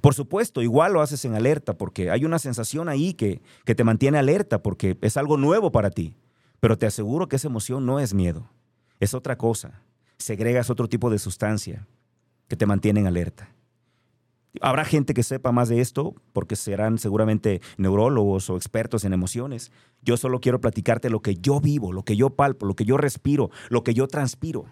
Por 0.00 0.14
supuesto, 0.14 0.62
igual 0.62 0.92
lo 0.92 1.00
haces 1.00 1.24
en 1.24 1.34
alerta 1.34 1.74
porque 1.74 2.10
hay 2.10 2.24
una 2.24 2.38
sensación 2.38 2.88
ahí 2.88 3.14
que, 3.14 3.40
que 3.64 3.74
te 3.74 3.84
mantiene 3.84 4.18
alerta 4.18 4.62
porque 4.62 4.98
es 5.00 5.16
algo 5.16 5.36
nuevo 5.36 5.70
para 5.72 5.90
ti. 5.90 6.16
Pero 6.60 6.78
te 6.78 6.86
aseguro 6.86 7.28
que 7.28 7.36
esa 7.36 7.48
emoción 7.48 7.86
no 7.86 7.98
es 7.98 8.14
miedo, 8.14 8.48
es 9.00 9.14
otra 9.14 9.36
cosa 9.36 9.82
segregas 10.22 10.70
otro 10.70 10.88
tipo 10.88 11.10
de 11.10 11.18
sustancia 11.18 11.86
que 12.48 12.56
te 12.56 12.66
mantiene 12.66 13.00
en 13.00 13.06
alerta. 13.06 13.50
Habrá 14.60 14.84
gente 14.84 15.14
que 15.14 15.22
sepa 15.22 15.50
más 15.50 15.68
de 15.68 15.80
esto 15.80 16.14
porque 16.32 16.56
serán 16.56 16.98
seguramente 16.98 17.62
neurólogos 17.78 18.50
o 18.50 18.56
expertos 18.56 19.04
en 19.04 19.14
emociones. 19.14 19.72
Yo 20.02 20.16
solo 20.18 20.40
quiero 20.40 20.60
platicarte 20.60 21.08
lo 21.08 21.22
que 21.22 21.36
yo 21.36 21.60
vivo, 21.60 21.92
lo 21.92 22.04
que 22.04 22.16
yo 22.16 22.30
palpo, 22.30 22.66
lo 22.66 22.74
que 22.74 22.84
yo 22.84 22.98
respiro, 22.98 23.50
lo 23.70 23.82
que 23.82 23.94
yo 23.94 24.08
transpiro. 24.08 24.66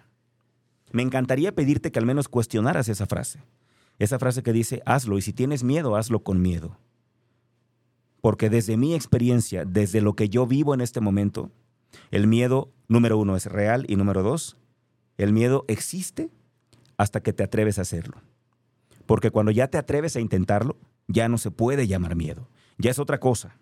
Me 0.91 1.01
encantaría 1.01 1.55
pedirte 1.55 1.91
que 1.91 1.99
al 1.99 2.05
menos 2.05 2.27
cuestionaras 2.27 2.89
esa 2.89 3.07
frase. 3.07 3.39
Esa 3.97 4.19
frase 4.19 4.43
que 4.43 4.53
dice, 4.53 4.83
hazlo 4.85 5.17
y 5.17 5.21
si 5.21 5.33
tienes 5.33 5.63
miedo, 5.63 5.95
hazlo 5.95 6.21
con 6.21 6.41
miedo. 6.41 6.77
Porque 8.21 8.49
desde 8.49 8.77
mi 8.77 8.93
experiencia, 8.93 9.65
desde 9.65 10.01
lo 10.01 10.15
que 10.15 10.29
yo 10.29 10.45
vivo 10.45 10.75
en 10.75 10.81
este 10.81 11.01
momento, 11.01 11.49
el 12.11 12.27
miedo, 12.27 12.69
número 12.87 13.17
uno, 13.17 13.35
es 13.35 13.47
real 13.47 13.85
y 13.87 13.95
número 13.95 14.21
dos, 14.21 14.57
el 15.17 15.33
miedo 15.33 15.65
existe 15.67 16.29
hasta 16.97 17.21
que 17.21 17.33
te 17.33 17.43
atreves 17.43 17.79
a 17.79 17.83
hacerlo. 17.83 18.21
Porque 19.05 19.31
cuando 19.31 19.51
ya 19.51 19.67
te 19.67 19.77
atreves 19.77 20.15
a 20.15 20.19
intentarlo, 20.19 20.77
ya 21.07 21.27
no 21.29 21.37
se 21.37 21.51
puede 21.51 21.87
llamar 21.87 22.15
miedo. 22.15 22.47
Ya 22.77 22.91
es 22.91 22.99
otra 22.99 23.19
cosa. 23.19 23.57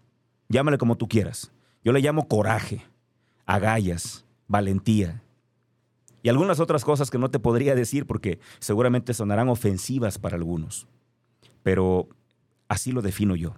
Llámale 0.48 0.77
como 0.77 0.98
tú 0.98 1.08
quieras. 1.08 1.51
Yo 1.84 1.91
le 1.91 2.01
llamo 2.01 2.27
coraje, 2.27 2.86
agallas, 3.46 4.25
valentía. 4.48 5.24
Y 6.22 6.29
algunas 6.29 6.60
otras 6.60 6.84
cosas 6.84 7.10
que 7.10 7.17
no 7.17 7.29
te 7.31 7.39
podría 7.39 7.75
decir 7.75 8.05
porque 8.05 8.39
seguramente 8.60 9.13
sonarán 9.13 9.50
ofensivas 9.50 10.17
para 10.17 10.36
algunos. 10.36 10.88
Pero 11.63 12.10
así 12.67 12.91
lo 12.91 13.01
defino 13.01 13.36
yo. 13.36 13.55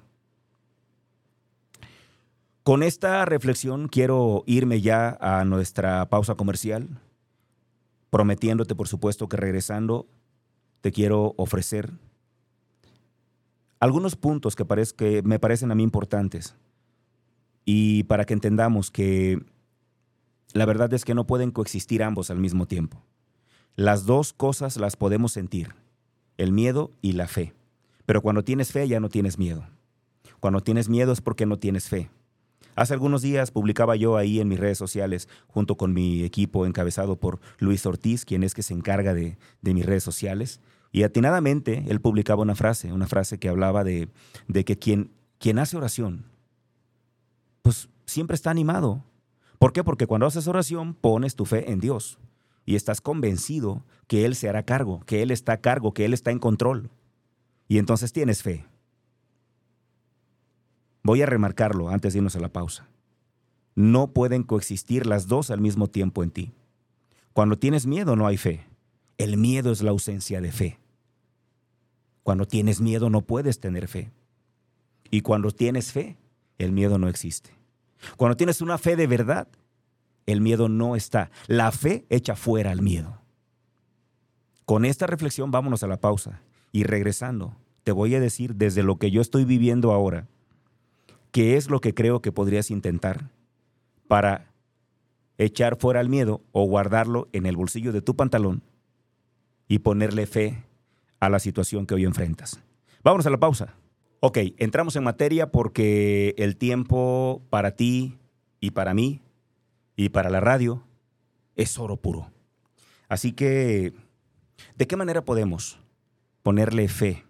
Con 2.64 2.84
esta 2.84 3.26
reflexión 3.26 3.88
quiero 3.88 4.44
irme 4.46 4.82
ya 4.82 5.18
a 5.20 5.44
nuestra 5.46 6.08
pausa 6.10 6.36
comercial 6.36 7.02
prometiéndote, 8.12 8.76
por 8.76 8.88
supuesto, 8.88 9.28
que 9.28 9.38
regresando 9.38 10.06
te 10.82 10.92
quiero 10.92 11.34
ofrecer 11.38 11.92
algunos 13.80 14.16
puntos 14.16 14.56
que, 14.56 14.66
que 14.96 15.22
me 15.24 15.40
parecen 15.40 15.72
a 15.72 15.76
mí 15.76 15.84
importantes 15.84 16.56
y 17.66 18.04
para 18.04 18.26
que 18.26 18.34
entendamos 18.34 18.92
que 18.92 19.44
la 20.54 20.66
verdad 20.66 20.94
es 20.94 21.06
que 21.06 21.16
no 21.16 21.26
pueden 21.26 21.52
coexistir 21.52 22.04
ambos 22.04 22.30
al 22.30 22.38
mismo 22.38 22.68
tiempo. 22.68 23.02
Las 23.76 24.06
dos 24.06 24.34
cosas 24.34 24.78
las 24.78 24.98
podemos 24.98 25.32
sentir, 25.32 25.74
el 26.38 26.52
miedo 26.52 26.92
y 27.02 27.14
la 27.14 27.28
fe. 27.28 27.54
Pero 28.06 28.22
cuando 28.22 28.44
tienes 28.44 28.72
fe 28.72 28.88
ya 28.88 29.00
no 29.00 29.10
tienes 29.10 29.38
miedo. 29.38 29.66
Cuando 30.40 30.62
tienes 30.62 30.90
miedo 30.90 31.12
es 31.14 31.22
porque 31.22 31.46
no 31.46 31.58
tienes 31.58 31.88
fe. 31.88 32.10
Hace 32.76 32.94
algunos 32.94 33.22
días 33.22 33.52
publicaba 33.52 33.96
yo 33.96 34.18
ahí 34.18 34.40
en 34.40 34.48
mis 34.48 34.60
redes 34.60 34.78
sociales, 34.78 35.28
junto 35.48 35.76
con 35.76 35.94
mi 35.94 36.24
equipo 36.24 36.66
encabezado 36.66 37.18
por 37.18 37.40
Luis 37.60 37.86
Ortiz, 37.86 38.26
quien 38.26 38.44
es 38.44 38.54
que 38.54 38.64
se 38.64 38.74
encarga 38.74 39.14
de, 39.14 39.38
mis 39.62 39.86
redes 39.86 40.04
sociales, 40.04 40.62
y 40.92 41.04
atinadamente 41.04 41.86
él 41.88 42.02
publicaba 42.02 42.42
una 42.42 42.56
frase, 42.56 42.92
una 42.92 43.08
frase 43.08 43.40
que 43.40 43.50
hablaba 43.50 43.84
de, 43.84 44.10
que 44.66 44.78
quien, 44.78 45.12
quien 45.38 45.60
hace 45.60 45.78
oración, 45.78 46.26
pues 47.62 47.90
siempre 48.06 48.36
está 48.36 48.52
animado. 48.52 49.04
¿Por 49.60 49.74
qué? 49.74 49.84
Porque 49.84 50.08
cuando 50.08 50.26
haces 50.26 50.48
oración 50.48 50.94
pones 50.94 51.36
tu 51.36 51.46
fe 51.46 51.72
en 51.72 51.80
Dios 51.80 52.18
y 52.66 52.76
estás 52.76 53.00
convencido 53.00 53.84
que 54.08 54.26
Él 54.26 54.36
se 54.36 54.50
hará 54.50 54.64
cargo, 54.64 55.02
que 55.06 55.22
Él 55.22 55.32
está 55.32 55.54
a 55.54 55.62
cargo, 55.62 55.94
que 55.94 56.06
Él 56.06 56.14
está 56.14 56.32
en 56.32 56.40
control. 56.40 56.90
Y 57.68 57.78
entonces 57.78 58.12
tienes 58.12 58.44
fe. 58.44 58.66
Voy 61.04 61.22
a 61.22 61.26
remarcarlo 61.26 61.90
antes 61.90 62.14
de 62.14 62.20
irnos 62.20 62.36
a 62.36 62.40
la 62.40 62.50
pausa. 62.50 62.88
No 63.76 64.12
pueden 64.12 64.44
coexistir 64.44 65.06
las 65.06 65.28
dos 65.28 65.50
al 65.50 65.62
mismo 65.62 65.88
tiempo 65.88 66.24
en 66.24 66.32
ti. 66.32 66.52
Cuando 67.34 67.58
tienes 67.58 67.88
miedo 67.88 68.16
no 68.16 68.28
hay 68.28 68.38
fe. 68.38 68.66
El 69.18 69.38
miedo 69.38 69.72
es 69.72 69.82
la 69.82 69.92
ausencia 69.92 70.42
de 70.42 70.52
fe. 70.52 70.80
Cuando 72.24 72.46
tienes 72.48 72.82
miedo 72.82 73.10
no 73.10 73.22
puedes 73.22 73.60
tener 73.60 73.88
fe. 73.88 74.12
Y 75.10 75.22
cuando 75.22 75.52
tienes 75.52 75.92
fe, 75.92 76.18
el 76.58 76.72
miedo 76.72 76.98
no 76.98 77.08
existe. 77.08 77.52
Cuando 78.18 78.38
tienes 78.38 78.62
una 78.62 78.78
fe 78.78 78.96
de 78.96 79.08
verdad, 79.08 79.48
el 80.26 80.42
miedo 80.42 80.70
no 80.70 80.96
está. 80.96 81.32
La 81.48 81.72
fe 81.72 82.06
echa 82.10 82.36
fuera 82.36 82.72
al 82.72 82.82
miedo. 82.82 83.18
Con 84.66 84.86
esta 84.86 85.08
reflexión 85.08 85.52
vámonos 85.52 85.84
a 85.84 85.88
la 85.88 86.00
pausa 86.00 86.42
y 86.72 86.84
regresando, 86.84 87.56
te 87.84 87.92
voy 87.92 88.16
a 88.16 88.20
decir 88.20 88.56
desde 88.56 88.84
lo 88.84 88.98
que 88.98 89.12
yo 89.12 89.22
estoy 89.22 89.44
viviendo 89.44 89.92
ahora, 89.92 90.28
¿qué 91.32 91.58
es 91.58 91.70
lo 91.70 91.82
que 91.82 91.94
creo 91.94 92.22
que 92.22 92.32
podrías 92.32 92.72
intentar 92.72 93.30
para 94.08 94.52
echar 95.38 95.78
fuera 95.78 96.02
el 96.02 96.10
miedo 96.10 96.42
o 96.52 96.66
guardarlo 96.66 97.28
en 97.32 97.46
el 97.46 97.58
bolsillo 97.58 97.92
de 97.92 98.02
tu 98.02 98.16
pantalón 98.16 98.62
y 99.68 99.80
ponerle 99.80 100.28
fe 100.28 100.64
a 101.20 101.30
la 101.30 101.40
situación 101.40 101.86
que 101.86 101.96
hoy 101.96 102.06
enfrentas? 102.06 102.62
Vámonos 103.04 103.26
a 103.26 103.32
la 103.32 103.40
pausa. 103.40 103.76
Ok, 104.20 104.38
entramos 104.58 104.96
en 104.96 105.04
materia 105.04 105.52
porque 105.52 106.36
el 106.38 106.58
tiempo 106.58 107.42
para 107.50 107.76
ti 107.76 108.18
y 108.60 108.72
para 108.72 108.94
mí 108.94 109.22
y 109.96 110.10
para 110.10 110.30
la 110.30 110.40
radio 110.40 110.84
es 111.56 111.80
oro 111.80 111.98
puro. 111.98 112.30
Así 113.10 113.32
que, 113.32 113.94
¿de 114.76 114.88
qué 114.88 114.96
manera 114.96 115.26
podemos 115.26 115.80
ponerle 116.44 116.88
fe 116.88 117.24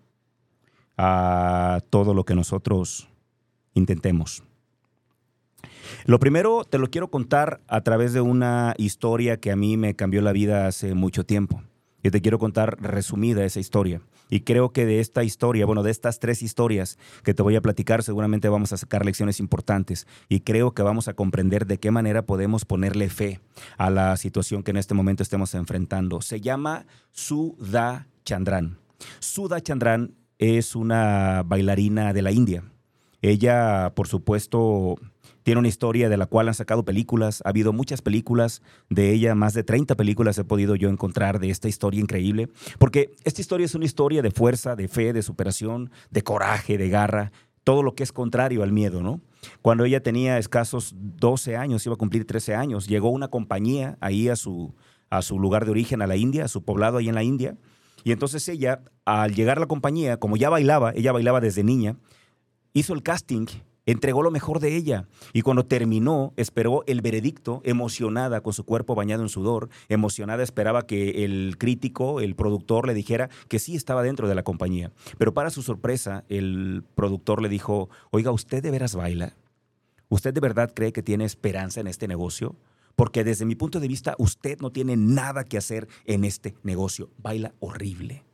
a 0.97 1.81
todo 1.89 2.13
lo 2.13 2.25
que 2.25 2.35
nosotros 2.35 3.10
intentemos. 3.73 4.43
Lo 6.05 6.19
primero 6.19 6.63
te 6.63 6.77
lo 6.77 6.89
quiero 6.89 7.09
contar 7.09 7.61
a 7.67 7.81
través 7.81 8.13
de 8.13 8.21
una 8.21 8.73
historia 8.77 9.37
que 9.37 9.51
a 9.51 9.55
mí 9.55 9.77
me 9.77 9.95
cambió 9.95 10.21
la 10.21 10.31
vida 10.31 10.67
hace 10.67 10.93
mucho 10.95 11.25
tiempo. 11.25 11.63
Y 12.03 12.09
te 12.09 12.21
quiero 12.21 12.39
contar 12.39 12.81
resumida 12.81 13.45
esa 13.45 13.59
historia. 13.59 14.01
Y 14.29 14.41
creo 14.41 14.71
que 14.71 14.85
de 14.85 15.01
esta 15.01 15.23
historia, 15.23 15.65
bueno, 15.65 15.83
de 15.83 15.91
estas 15.91 16.19
tres 16.19 16.41
historias 16.41 16.97
que 17.23 17.33
te 17.33 17.43
voy 17.43 17.55
a 17.57 17.61
platicar, 17.61 18.01
seguramente 18.01 18.49
vamos 18.49 18.71
a 18.71 18.77
sacar 18.77 19.05
lecciones 19.05 19.39
importantes. 19.39 20.07
Y 20.29 20.39
creo 20.39 20.71
que 20.71 20.81
vamos 20.81 21.07
a 21.09 21.13
comprender 21.13 21.67
de 21.67 21.79
qué 21.79 21.91
manera 21.91 22.25
podemos 22.25 22.65
ponerle 22.65 23.09
fe 23.09 23.39
a 23.77 23.89
la 23.89 24.15
situación 24.17 24.63
que 24.63 24.71
en 24.71 24.77
este 24.77 24.95
momento 24.95 25.21
estemos 25.21 25.53
enfrentando. 25.53 26.21
Se 26.21 26.39
llama 26.39 26.85
Sudha 27.11 28.07
Chandran. 28.23 28.77
Sudha 29.19 29.61
Chandran 29.61 30.15
es 30.39 30.75
una 30.75 31.43
bailarina 31.45 32.13
de 32.13 32.21
la 32.21 32.31
India 32.31 32.63
ella, 33.21 33.93
por 33.95 34.07
supuesto, 34.07 34.95
tiene 35.43 35.59
una 35.59 35.67
historia 35.67 36.09
de 36.09 36.17
la 36.17 36.25
cual 36.25 36.47
han 36.47 36.53
sacado 36.53 36.85
películas. 36.85 37.41
Ha 37.45 37.49
habido 37.49 37.73
muchas 37.73 38.01
películas 38.01 38.61
de 38.89 39.11
ella, 39.11 39.35
más 39.35 39.53
de 39.53 39.63
30 39.63 39.95
películas 39.95 40.37
he 40.37 40.43
podido 40.43 40.75
yo 40.75 40.89
encontrar 40.89 41.39
de 41.39 41.49
esta 41.49 41.67
historia 41.67 42.01
increíble. 42.01 42.49
Porque 42.79 43.13
esta 43.23 43.41
historia 43.41 43.65
es 43.65 43.75
una 43.75 43.85
historia 43.85 44.21
de 44.21 44.31
fuerza, 44.31 44.75
de 44.75 44.87
fe, 44.87 45.13
de 45.13 45.23
superación, 45.23 45.91
de 46.09 46.23
coraje, 46.23 46.77
de 46.77 46.89
garra, 46.89 47.31
todo 47.63 47.83
lo 47.83 47.95
que 47.95 48.03
es 48.03 48.11
contrario 48.11 48.63
al 48.63 48.71
miedo, 48.71 49.01
¿no? 49.01 49.21
Cuando 49.61 49.85
ella 49.85 50.01
tenía 50.01 50.37
escasos 50.37 50.93
12 50.95 51.57
años, 51.57 51.85
iba 51.85 51.95
a 51.95 51.97
cumplir 51.97 52.25
13 52.25 52.55
años, 52.55 52.87
llegó 52.87 53.09
una 53.09 53.27
compañía 53.27 53.97
ahí 54.01 54.29
a 54.29 54.35
su, 54.35 54.73
a 55.09 55.21
su 55.21 55.39
lugar 55.39 55.65
de 55.65 55.71
origen, 55.71 56.01
a 56.01 56.07
la 56.07 56.15
India, 56.15 56.45
a 56.45 56.47
su 56.47 56.63
poblado 56.63 56.97
ahí 56.97 57.09
en 57.09 57.15
la 57.15 57.23
India. 57.23 57.55
Y 58.03 58.11
entonces 58.11 58.47
ella, 58.49 58.81
al 59.05 59.33
llegar 59.35 59.57
a 59.57 59.61
la 59.61 59.67
compañía, 59.67 60.17
como 60.17 60.37
ya 60.37 60.49
bailaba, 60.49 60.91
ella 60.95 61.11
bailaba 61.11 61.39
desde 61.39 61.63
niña, 61.63 61.97
hizo 62.73 62.93
el 62.93 63.03
casting 63.03 63.47
entregó 63.85 64.21
lo 64.23 64.31
mejor 64.31 64.59
de 64.59 64.75
ella. 64.75 65.07
Y 65.33 65.41
cuando 65.41 65.65
terminó, 65.65 66.33
esperó 66.37 66.83
el 66.87 67.01
veredicto, 67.01 67.61
emocionada, 67.63 68.41
con 68.41 68.53
su 68.53 68.63
cuerpo 68.63 68.95
bañado 68.95 69.23
en 69.23 69.29
sudor, 69.29 69.69
emocionada 69.89 70.43
esperaba 70.43 70.85
que 70.85 71.23
el 71.25 71.55
crítico, 71.57 72.19
el 72.19 72.35
productor, 72.35 72.87
le 72.87 72.93
dijera 72.93 73.29
que 73.47 73.59
sí 73.59 73.75
estaba 73.75 74.03
dentro 74.03 74.27
de 74.27 74.35
la 74.35 74.43
compañía. 74.43 74.91
Pero 75.17 75.33
para 75.33 75.49
su 75.49 75.61
sorpresa, 75.61 76.23
el 76.29 76.83
productor 76.95 77.41
le 77.41 77.49
dijo, 77.49 77.89
oiga, 78.11 78.31
¿usted 78.31 78.63
de 78.63 78.71
veras 78.71 78.95
baila? 78.95 79.35
¿Usted 80.09 80.33
de 80.33 80.41
verdad 80.41 80.71
cree 80.73 80.91
que 80.91 81.03
tiene 81.03 81.25
esperanza 81.25 81.79
en 81.79 81.87
este 81.87 82.07
negocio? 82.07 82.57
Porque 82.95 83.23
desde 83.23 83.45
mi 83.45 83.55
punto 83.55 83.79
de 83.79 83.87
vista, 83.87 84.15
usted 84.17 84.59
no 84.59 84.71
tiene 84.71 84.97
nada 84.97 85.45
que 85.45 85.57
hacer 85.57 85.87
en 86.05 86.25
este 86.25 86.55
negocio. 86.63 87.09
Baila 87.17 87.53
horrible. 87.59 88.30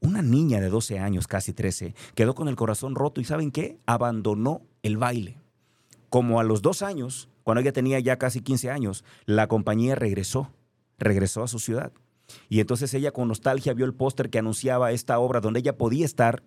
Una 0.00 0.22
niña 0.22 0.60
de 0.60 0.68
12 0.68 0.98
años, 0.98 1.26
casi 1.26 1.52
13, 1.52 1.94
quedó 2.14 2.34
con 2.34 2.48
el 2.48 2.56
corazón 2.56 2.94
roto 2.94 3.20
y 3.20 3.24
¿saben 3.24 3.50
qué? 3.50 3.78
Abandonó 3.86 4.62
el 4.82 4.96
baile. 4.96 5.38
Como 6.08 6.40
a 6.40 6.44
los 6.44 6.62
dos 6.62 6.82
años, 6.82 7.28
cuando 7.42 7.60
ella 7.60 7.72
tenía 7.72 7.98
ya 8.00 8.16
casi 8.16 8.40
15 8.40 8.70
años, 8.70 9.04
la 9.26 9.48
compañía 9.48 9.94
regresó, 9.94 10.50
regresó 10.98 11.42
a 11.42 11.48
su 11.48 11.58
ciudad. 11.58 11.92
Y 12.48 12.60
entonces 12.60 12.92
ella 12.94 13.10
con 13.10 13.28
nostalgia 13.28 13.74
vio 13.74 13.86
el 13.86 13.94
póster 13.94 14.30
que 14.30 14.38
anunciaba 14.38 14.92
esta 14.92 15.18
obra 15.18 15.40
donde 15.40 15.60
ella 15.60 15.76
podía 15.76 16.04
estar. 16.04 16.42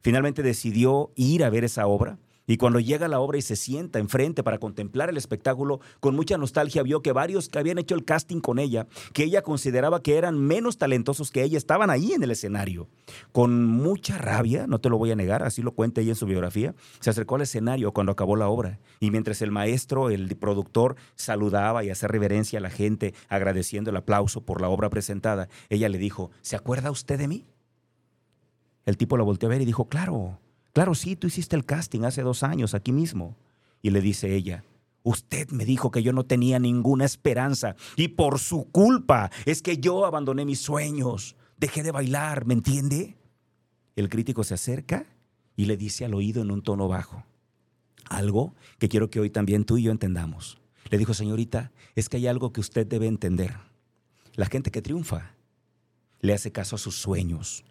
Finalmente 0.00 0.42
decidió 0.42 1.10
ir 1.16 1.44
a 1.44 1.50
ver 1.50 1.64
esa 1.64 1.86
obra 1.86 2.18
y 2.52 2.58
cuando 2.58 2.80
llega 2.80 3.06
a 3.06 3.08
la 3.08 3.18
obra 3.18 3.38
y 3.38 3.40
se 3.40 3.56
sienta 3.56 3.98
enfrente 3.98 4.42
para 4.42 4.58
contemplar 4.58 5.08
el 5.08 5.16
espectáculo, 5.16 5.80
con 6.00 6.14
mucha 6.14 6.36
nostalgia 6.36 6.82
vio 6.82 7.00
que 7.00 7.12
varios 7.12 7.48
que 7.48 7.58
habían 7.58 7.78
hecho 7.78 7.94
el 7.94 8.04
casting 8.04 8.40
con 8.40 8.58
ella, 8.58 8.86
que 9.14 9.24
ella 9.24 9.40
consideraba 9.40 10.02
que 10.02 10.18
eran 10.18 10.38
menos 10.38 10.76
talentosos 10.76 11.30
que 11.30 11.44
ella, 11.44 11.56
estaban 11.56 11.88
ahí 11.88 12.12
en 12.12 12.22
el 12.22 12.30
escenario. 12.30 12.88
Con 13.32 13.64
mucha 13.64 14.18
rabia, 14.18 14.66
no 14.66 14.80
te 14.80 14.90
lo 14.90 14.98
voy 14.98 15.10
a 15.10 15.16
negar, 15.16 15.42
así 15.42 15.62
lo 15.62 15.72
cuenta 15.72 16.02
ella 16.02 16.10
en 16.10 16.16
su 16.16 16.26
biografía, 16.26 16.74
se 17.00 17.08
acercó 17.08 17.36
al 17.36 17.40
escenario 17.40 17.92
cuando 17.92 18.12
acabó 18.12 18.36
la 18.36 18.48
obra. 18.48 18.80
Y 19.00 19.10
mientras 19.10 19.40
el 19.40 19.50
maestro, 19.50 20.10
el 20.10 20.36
productor, 20.36 20.96
saludaba 21.14 21.84
y 21.84 21.88
hacía 21.88 22.08
reverencia 22.08 22.58
a 22.58 22.62
la 22.62 22.68
gente, 22.68 23.14
agradeciendo 23.30 23.88
el 23.88 23.96
aplauso 23.96 24.42
por 24.42 24.60
la 24.60 24.68
obra 24.68 24.90
presentada, 24.90 25.48
ella 25.70 25.88
le 25.88 25.96
dijo, 25.96 26.30
¿se 26.42 26.54
acuerda 26.54 26.90
usted 26.90 27.18
de 27.18 27.28
mí? 27.28 27.46
El 28.84 28.98
tipo 28.98 29.16
la 29.16 29.24
volteó 29.24 29.48
a 29.48 29.52
ver 29.52 29.62
y 29.62 29.64
dijo, 29.64 29.88
claro. 29.88 30.38
Claro, 30.72 30.94
sí, 30.94 31.16
tú 31.16 31.26
hiciste 31.26 31.56
el 31.56 31.64
casting 31.64 32.02
hace 32.02 32.22
dos 32.22 32.42
años 32.42 32.74
aquí 32.74 32.92
mismo. 32.92 33.36
Y 33.82 33.90
le 33.90 34.00
dice 34.00 34.34
ella, 34.34 34.64
usted 35.02 35.50
me 35.50 35.64
dijo 35.64 35.90
que 35.90 36.02
yo 36.02 36.12
no 36.12 36.24
tenía 36.24 36.58
ninguna 36.58 37.04
esperanza 37.04 37.76
y 37.96 38.08
por 38.08 38.38
su 38.38 38.70
culpa 38.70 39.30
es 39.44 39.60
que 39.60 39.78
yo 39.78 40.06
abandoné 40.06 40.44
mis 40.44 40.60
sueños, 40.60 41.36
dejé 41.58 41.82
de 41.82 41.90
bailar, 41.90 42.46
¿me 42.46 42.54
entiende? 42.54 43.16
El 43.96 44.08
crítico 44.08 44.44
se 44.44 44.54
acerca 44.54 45.06
y 45.56 45.66
le 45.66 45.76
dice 45.76 46.04
al 46.04 46.14
oído 46.14 46.42
en 46.42 46.50
un 46.50 46.62
tono 46.62 46.88
bajo, 46.88 47.24
algo 48.08 48.54
que 48.78 48.88
quiero 48.88 49.10
que 49.10 49.20
hoy 49.20 49.30
también 49.30 49.64
tú 49.64 49.76
y 49.76 49.82
yo 49.82 49.90
entendamos. 49.90 50.60
Le 50.90 50.98
dijo, 50.98 51.12
señorita, 51.14 51.72
es 51.94 52.08
que 52.08 52.18
hay 52.18 52.26
algo 52.26 52.52
que 52.52 52.60
usted 52.60 52.86
debe 52.86 53.06
entender. 53.06 53.56
La 54.34 54.46
gente 54.46 54.70
que 54.70 54.82
triunfa 54.82 55.34
le 56.20 56.32
hace 56.32 56.52
caso 56.52 56.76
a 56.76 56.78
sus 56.78 56.96
sueños 56.96 57.64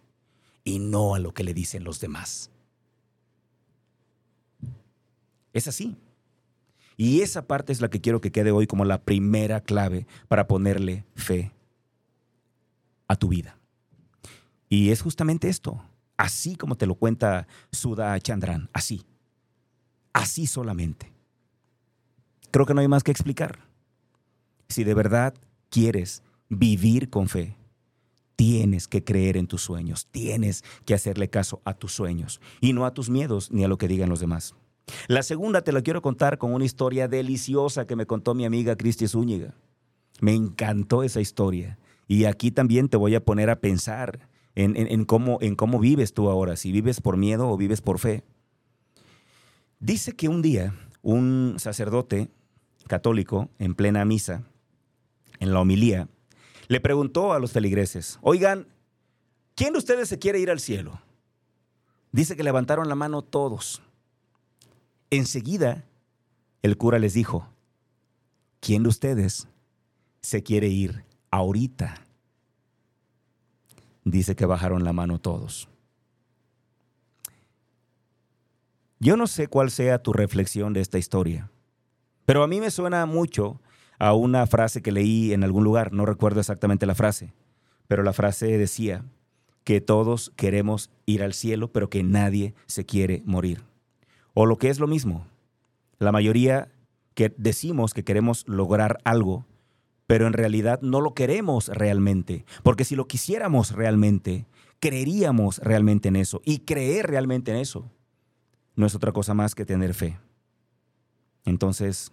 y 0.64 0.78
no 0.78 1.14
a 1.14 1.18
lo 1.18 1.32
que 1.32 1.42
le 1.42 1.54
dicen 1.54 1.84
los 1.84 2.00
demás. 2.00 2.51
Es 5.52 5.68
así. 5.68 5.96
Y 6.96 7.20
esa 7.20 7.46
parte 7.46 7.72
es 7.72 7.80
la 7.80 7.88
que 7.88 8.00
quiero 8.00 8.20
que 8.20 8.32
quede 8.32 8.50
hoy 8.50 8.66
como 8.66 8.84
la 8.84 9.02
primera 9.02 9.60
clave 9.60 10.06
para 10.28 10.46
ponerle 10.46 11.04
fe 11.14 11.52
a 13.08 13.16
tu 13.16 13.28
vida. 13.28 13.58
Y 14.68 14.90
es 14.90 15.02
justamente 15.02 15.48
esto, 15.48 15.82
así 16.16 16.56
como 16.56 16.76
te 16.76 16.86
lo 16.86 16.94
cuenta 16.94 17.46
Sudha 17.72 18.18
Chandran, 18.20 18.70
así, 18.72 19.04
así 20.12 20.46
solamente. 20.46 21.12
Creo 22.50 22.66
que 22.66 22.74
no 22.74 22.80
hay 22.80 22.88
más 22.88 23.02
que 23.02 23.10
explicar. 23.10 23.58
Si 24.68 24.84
de 24.84 24.94
verdad 24.94 25.34
quieres 25.68 26.22
vivir 26.48 27.10
con 27.10 27.28
fe, 27.28 27.56
tienes 28.36 28.88
que 28.88 29.04
creer 29.04 29.36
en 29.36 29.46
tus 29.46 29.62
sueños, 29.62 30.06
tienes 30.10 30.64
que 30.84 30.94
hacerle 30.94 31.28
caso 31.28 31.60
a 31.64 31.74
tus 31.74 31.92
sueños 31.92 32.40
y 32.60 32.72
no 32.72 32.86
a 32.86 32.94
tus 32.94 33.10
miedos 33.10 33.50
ni 33.50 33.64
a 33.64 33.68
lo 33.68 33.78
que 33.78 33.88
digan 33.88 34.08
los 34.08 34.20
demás. 34.20 34.54
La 35.08 35.22
segunda 35.22 35.62
te 35.62 35.72
la 35.72 35.82
quiero 35.82 36.02
contar 36.02 36.38
con 36.38 36.52
una 36.52 36.64
historia 36.64 37.08
deliciosa 37.08 37.86
que 37.86 37.96
me 37.96 38.06
contó 38.06 38.34
mi 38.34 38.44
amiga 38.44 38.76
Cristi 38.76 39.08
Zúñiga. 39.08 39.54
Me 40.20 40.34
encantó 40.34 41.02
esa 41.02 41.20
historia. 41.20 41.78
Y 42.08 42.24
aquí 42.24 42.50
también 42.50 42.88
te 42.88 42.96
voy 42.96 43.14
a 43.14 43.24
poner 43.24 43.50
a 43.50 43.60
pensar 43.60 44.28
en, 44.54 45.04
cómo, 45.04 45.38
en 45.40 45.56
cómo 45.56 45.78
vives 45.78 46.12
tú 46.12 46.28
ahora, 46.28 46.56
si 46.56 46.72
vives 46.72 47.00
por 47.00 47.16
miedo 47.16 47.48
o 47.48 47.56
vives 47.56 47.80
por 47.80 47.98
fe. 47.98 48.22
Dice 49.80 50.12
que 50.12 50.28
un 50.28 50.42
día 50.42 50.74
un 51.02 51.56
sacerdote 51.58 52.30
católico 52.86 53.48
en 53.58 53.74
plena 53.74 54.04
misa, 54.04 54.44
en 55.40 55.52
la 55.52 55.60
homilía, 55.60 56.08
le 56.68 56.80
preguntó 56.80 57.32
a 57.32 57.38
los 57.38 57.52
feligreses, 57.52 58.18
oigan, 58.22 58.68
¿quién 59.54 59.72
de 59.72 59.78
ustedes 59.78 60.08
se 60.08 60.18
quiere 60.18 60.38
ir 60.38 60.50
al 60.50 60.60
cielo? 60.60 61.00
Dice 62.12 62.36
que 62.36 62.44
levantaron 62.44 62.88
la 62.88 62.94
mano 62.94 63.22
todos. 63.22 63.81
Enseguida, 65.12 65.84
el 66.62 66.78
cura 66.78 66.98
les 66.98 67.12
dijo, 67.12 67.46
¿quién 68.60 68.82
de 68.82 68.88
ustedes 68.88 69.46
se 70.22 70.42
quiere 70.42 70.68
ir 70.68 71.04
ahorita? 71.30 72.06
Dice 74.04 74.34
que 74.34 74.46
bajaron 74.46 74.84
la 74.84 74.94
mano 74.94 75.20
todos. 75.20 75.68
Yo 79.00 79.18
no 79.18 79.26
sé 79.26 79.48
cuál 79.48 79.70
sea 79.70 80.02
tu 80.02 80.14
reflexión 80.14 80.72
de 80.72 80.80
esta 80.80 80.96
historia, 80.96 81.50
pero 82.24 82.42
a 82.42 82.48
mí 82.48 82.58
me 82.58 82.70
suena 82.70 83.04
mucho 83.04 83.60
a 83.98 84.14
una 84.14 84.46
frase 84.46 84.80
que 84.80 84.92
leí 84.92 85.34
en 85.34 85.44
algún 85.44 85.62
lugar, 85.62 85.92
no 85.92 86.06
recuerdo 86.06 86.40
exactamente 86.40 86.86
la 86.86 86.94
frase, 86.94 87.34
pero 87.86 88.02
la 88.02 88.14
frase 88.14 88.46
decía 88.56 89.04
que 89.62 89.82
todos 89.82 90.32
queremos 90.36 90.90
ir 91.04 91.22
al 91.22 91.34
cielo, 91.34 91.70
pero 91.70 91.90
que 91.90 92.02
nadie 92.02 92.54
se 92.64 92.86
quiere 92.86 93.22
morir. 93.26 93.70
O 94.34 94.46
lo 94.46 94.58
que 94.58 94.68
es 94.68 94.78
lo 94.80 94.86
mismo, 94.86 95.26
la 95.98 96.12
mayoría 96.12 96.72
que 97.14 97.34
decimos 97.36 97.94
que 97.94 98.04
queremos 98.04 98.44
lograr 98.48 98.98
algo, 99.04 99.46
pero 100.06 100.26
en 100.26 100.32
realidad 100.32 100.80
no 100.82 101.00
lo 101.00 101.14
queremos 101.14 101.68
realmente, 101.68 102.44
porque 102.62 102.84
si 102.84 102.96
lo 102.96 103.06
quisiéramos 103.06 103.72
realmente, 103.72 104.46
creeríamos 104.80 105.58
realmente 105.58 106.08
en 106.08 106.16
eso 106.16 106.40
y 106.44 106.60
creer 106.60 107.06
realmente 107.06 107.50
en 107.50 107.58
eso 107.58 107.90
no 108.74 108.86
es 108.86 108.94
otra 108.94 109.12
cosa 109.12 109.34
más 109.34 109.54
que 109.54 109.64
tener 109.64 109.94
fe. 109.94 110.18
Entonces, 111.44 112.12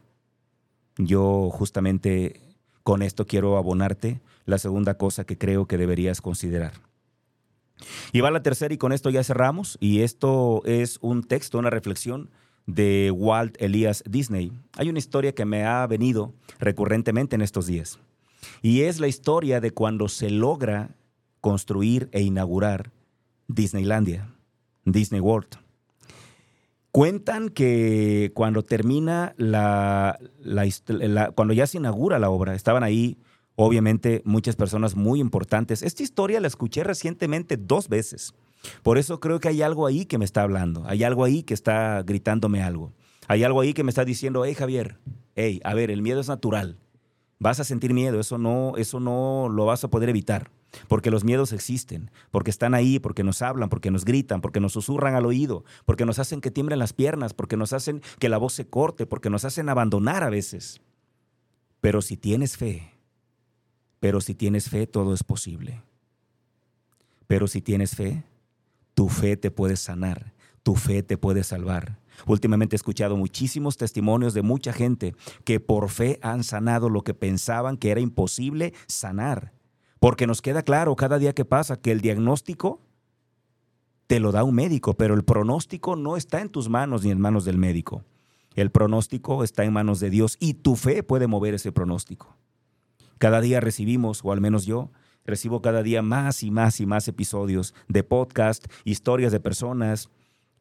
yo 0.97 1.49
justamente 1.51 2.41
con 2.83 3.01
esto 3.01 3.25
quiero 3.25 3.57
abonarte 3.57 4.21
la 4.45 4.57
segunda 4.57 4.95
cosa 4.95 5.23
que 5.23 5.37
creo 5.37 5.67
que 5.67 5.77
deberías 5.77 6.21
considerar. 6.21 6.88
Y 8.11 8.21
va 8.21 8.31
la 8.31 8.43
tercera 8.43 8.73
y 8.73 8.77
con 8.77 8.91
esto 8.91 9.09
ya 9.09 9.23
cerramos. 9.23 9.77
Y 9.79 10.01
esto 10.01 10.61
es 10.65 10.97
un 11.01 11.23
texto, 11.23 11.59
una 11.59 11.69
reflexión 11.69 12.29
de 12.65 13.11
Walt 13.11 13.55
Elias 13.59 14.03
Disney. 14.07 14.51
Hay 14.77 14.89
una 14.89 14.99
historia 14.99 15.33
que 15.33 15.45
me 15.45 15.65
ha 15.65 15.85
venido 15.87 16.33
recurrentemente 16.59 17.35
en 17.35 17.41
estos 17.41 17.65
días. 17.65 17.99
Y 18.61 18.81
es 18.81 18.99
la 18.99 19.07
historia 19.07 19.59
de 19.59 19.71
cuando 19.71 20.07
se 20.07 20.29
logra 20.29 20.95
construir 21.41 22.09
e 22.11 22.21
inaugurar 22.21 22.91
Disneylandia, 23.47 24.29
Disney 24.85 25.19
World. 25.19 25.57
Cuentan 26.91 27.49
que 27.49 28.31
cuando 28.33 28.63
termina 28.63 29.33
la, 29.37 30.19
cuando 31.35 31.53
ya 31.53 31.67
se 31.67 31.77
inaugura 31.77 32.19
la 32.19 32.29
obra, 32.29 32.55
estaban 32.55 32.83
ahí 32.83 33.17
obviamente 33.61 34.21
muchas 34.23 34.55
personas 34.55 34.95
muy 34.95 35.19
importantes. 35.19 35.83
Esta 35.83 36.01
historia 36.01 36.39
la 36.39 36.47
escuché 36.47 36.81
recientemente 36.85 37.57
dos 37.57 37.89
veces. 37.89 38.33
Por 38.83 38.97
eso 38.97 39.19
creo 39.19 39.41
que 39.41 39.49
hay 39.49 39.61
algo 39.61 39.85
ahí 39.85 40.05
que 40.05 40.17
me 40.17 40.23
está 40.23 40.43
hablando, 40.43 40.83
hay 40.85 41.03
algo 41.03 41.25
ahí 41.25 41.43
que 41.43 41.53
está 41.53 42.01
gritándome 42.03 42.63
algo. 42.63 42.93
Hay 43.27 43.43
algo 43.43 43.59
ahí 43.59 43.73
que 43.73 43.83
me 43.83 43.91
está 43.91 44.05
diciendo, 44.05 44.45
hey 44.45 44.55
Javier, 44.55 44.97
hey, 45.35 45.59
a 45.65 45.73
ver, 45.73 45.91
el 45.91 46.01
miedo 46.01 46.21
es 46.21 46.29
natural. 46.29 46.77
Vas 47.37 47.59
a 47.59 47.65
sentir 47.65 47.93
miedo, 47.93 48.19
eso 48.21 48.37
no, 48.37 48.73
eso 48.77 49.01
no 49.01 49.49
lo 49.49 49.65
vas 49.65 49.83
a 49.83 49.89
poder 49.89 50.07
evitar. 50.07 50.51
Porque 50.87 51.11
los 51.11 51.25
miedos 51.25 51.51
existen, 51.51 52.11
porque 52.31 52.51
están 52.51 52.73
ahí, 52.73 52.99
porque 52.99 53.23
nos 53.23 53.41
hablan, 53.41 53.67
porque 53.67 53.91
nos 53.91 54.05
gritan, 54.05 54.39
porque 54.39 54.61
nos 54.61 54.71
susurran 54.71 55.15
al 55.15 55.25
oído, 55.25 55.65
porque 55.85 56.05
nos 56.05 56.17
hacen 56.17 56.39
que 56.41 56.51
tiemblen 56.51 56.79
las 56.79 56.93
piernas, 56.93 57.33
porque 57.33 57.57
nos 57.57 57.73
hacen 57.73 58.01
que 58.19 58.29
la 58.29 58.37
voz 58.37 58.53
se 58.53 58.67
corte, 58.67 59.05
porque 59.05 59.29
nos 59.29 59.45
hacen 59.45 59.67
abandonar 59.67 60.23
a 60.23 60.29
veces. 60.29 60.81
Pero 61.81 62.01
si 62.01 62.17
tienes 62.17 62.57
fe, 62.57 62.98
pero 63.99 64.21
si 64.21 64.35
tienes 64.35 64.69
fe, 64.69 64.87
todo 64.87 65.13
es 65.13 65.23
posible. 65.23 65.81
Pero 67.27 67.47
si 67.47 67.61
tienes 67.61 67.95
fe, 67.95 68.23
tu 68.93 69.09
fe 69.09 69.37
te 69.37 69.51
puede 69.51 69.77
sanar, 69.77 70.33
tu 70.63 70.75
fe 70.75 71.03
te 71.03 71.17
puede 71.17 71.43
salvar. 71.43 71.99
Últimamente 72.25 72.75
he 72.75 72.77
escuchado 72.77 73.15
muchísimos 73.15 73.77
testimonios 73.77 74.33
de 74.33 74.41
mucha 74.41 74.73
gente 74.73 75.15
que 75.43 75.59
por 75.59 75.89
fe 75.89 76.19
han 76.21 76.43
sanado 76.43 76.89
lo 76.89 77.03
que 77.03 77.13
pensaban 77.13 77.77
que 77.77 77.91
era 77.91 78.01
imposible 78.01 78.73
sanar. 78.87 79.53
Porque 79.99 80.27
nos 80.27 80.41
queda 80.41 80.63
claro 80.63 80.95
cada 80.95 81.17
día 81.17 81.33
que 81.33 81.45
pasa 81.45 81.79
que 81.79 81.91
el 81.91 82.01
diagnóstico 82.01 82.81
te 84.07 84.19
lo 84.19 84.31
da 84.31 84.43
un 84.43 84.55
médico, 84.55 84.95
pero 84.95 85.13
el 85.13 85.23
pronóstico 85.23 85.95
no 85.95 86.17
está 86.17 86.41
en 86.41 86.49
tus 86.49 86.67
manos 86.67 87.03
ni 87.03 87.11
en 87.11 87.21
manos 87.21 87.45
del 87.45 87.57
médico. 87.57 88.03
El 88.55 88.71
pronóstico 88.71 89.43
está 89.43 89.63
en 89.63 89.73
manos 89.73 89.99
de 89.99 90.09
Dios 90.09 90.35
y 90.39 90.55
tu 90.55 90.75
fe 90.75 91.03
puede 91.03 91.27
mover 91.27 91.53
ese 91.53 91.71
pronóstico. 91.71 92.35
Cada 93.19 93.41
día 93.41 93.59
recibimos, 93.59 94.21
o 94.23 94.31
al 94.31 94.39
menos 94.39 94.65
yo, 94.65 94.91
recibo 95.25 95.61
cada 95.61 95.83
día 95.83 96.01
más 96.01 96.41
y 96.41 96.51
más 96.51 96.79
y 96.79 96.85
más 96.85 97.07
episodios 97.09 97.75
de 97.89 98.03
podcast, 98.03 98.65
historias 98.85 99.33
de 99.33 99.41
personas, 99.41 100.09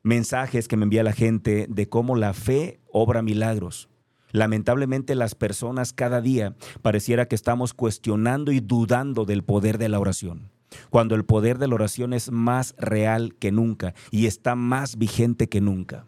mensajes 0.03 0.66
que 0.66 0.77
me 0.77 0.83
envía 0.83 1.05
la 1.05 1.12
gente 1.12 1.66
de 1.71 1.88
cómo 1.88 2.16
la 2.16 2.35
fe 2.35 2.81
obra 2.92 3.23
milagros. 3.23 3.88
Lamentablemente 4.33 5.14
las 5.14 5.37
personas 5.37 5.92
cada 5.92 6.21
día 6.21 6.57
pareciera 6.83 7.29
que 7.29 7.37
estamos 7.37 7.75
cuestionando 7.75 8.51
y 8.51 8.59
dudando 8.59 9.25
del 9.25 9.44
poder 9.44 9.79
de 9.79 9.88
la 9.88 10.01
oración, 10.01 10.51
cuando 10.90 11.14
el 11.14 11.25
poder 11.25 11.59
de 11.59 11.68
la 11.68 11.77
oración 11.77 12.12
es 12.12 12.33
más 12.33 12.75
real 12.77 13.37
que 13.37 13.53
nunca 13.53 13.94
y 14.11 14.27
está 14.27 14.57
más 14.57 14.99
vigente 14.99 15.49
que 15.49 15.61
nunca. 15.61 16.07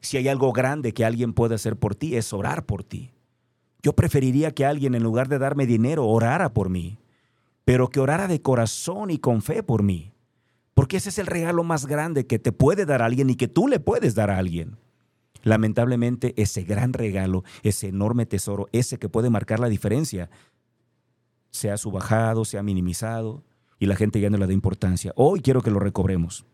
Si 0.00 0.16
hay 0.16 0.26
algo 0.26 0.52
grande 0.52 0.92
que 0.92 1.04
alguien 1.04 1.32
puede 1.34 1.54
hacer 1.54 1.76
por 1.76 1.94
ti 1.94 2.16
es 2.16 2.32
orar 2.32 2.66
por 2.66 2.82
ti. 2.82 3.12
Yo 3.82 3.94
preferiría 3.94 4.52
que 4.52 4.66
alguien 4.66 4.94
en 4.94 5.02
lugar 5.02 5.28
de 5.28 5.38
darme 5.38 5.66
dinero 5.66 6.06
orara 6.06 6.52
por 6.52 6.68
mí, 6.68 6.98
pero 7.64 7.88
que 7.88 8.00
orara 8.00 8.26
de 8.26 8.42
corazón 8.42 9.10
y 9.10 9.18
con 9.18 9.42
fe 9.42 9.62
por 9.62 9.82
mí, 9.82 10.12
porque 10.74 10.96
ese 10.96 11.10
es 11.10 11.18
el 11.18 11.26
regalo 11.26 11.64
más 11.64 11.86
grande 11.86 12.26
que 12.26 12.38
te 12.38 12.52
puede 12.52 12.86
dar 12.86 13.02
alguien 13.02 13.30
y 13.30 13.36
que 13.36 13.48
tú 13.48 13.68
le 13.68 13.80
puedes 13.80 14.14
dar 14.14 14.30
a 14.30 14.38
alguien. 14.38 14.76
Lamentablemente, 15.42 16.34
ese 16.36 16.64
gran 16.64 16.92
regalo, 16.92 17.44
ese 17.62 17.88
enorme 17.88 18.26
tesoro, 18.26 18.68
ese 18.72 18.98
que 18.98 19.08
puede 19.08 19.30
marcar 19.30 19.60
la 19.60 19.68
diferencia, 19.68 20.28
se 21.50 21.70
ha 21.70 21.76
subajado, 21.76 22.44
se 22.44 22.58
ha 22.58 22.62
minimizado 22.62 23.42
y 23.78 23.86
la 23.86 23.96
gente 23.96 24.20
ya 24.20 24.30
no 24.30 24.38
le 24.38 24.46
da 24.46 24.52
importancia. 24.52 25.12
Hoy 25.14 25.40
quiero 25.40 25.62
que 25.62 25.70
lo 25.70 25.78
recobremos. 25.78 26.44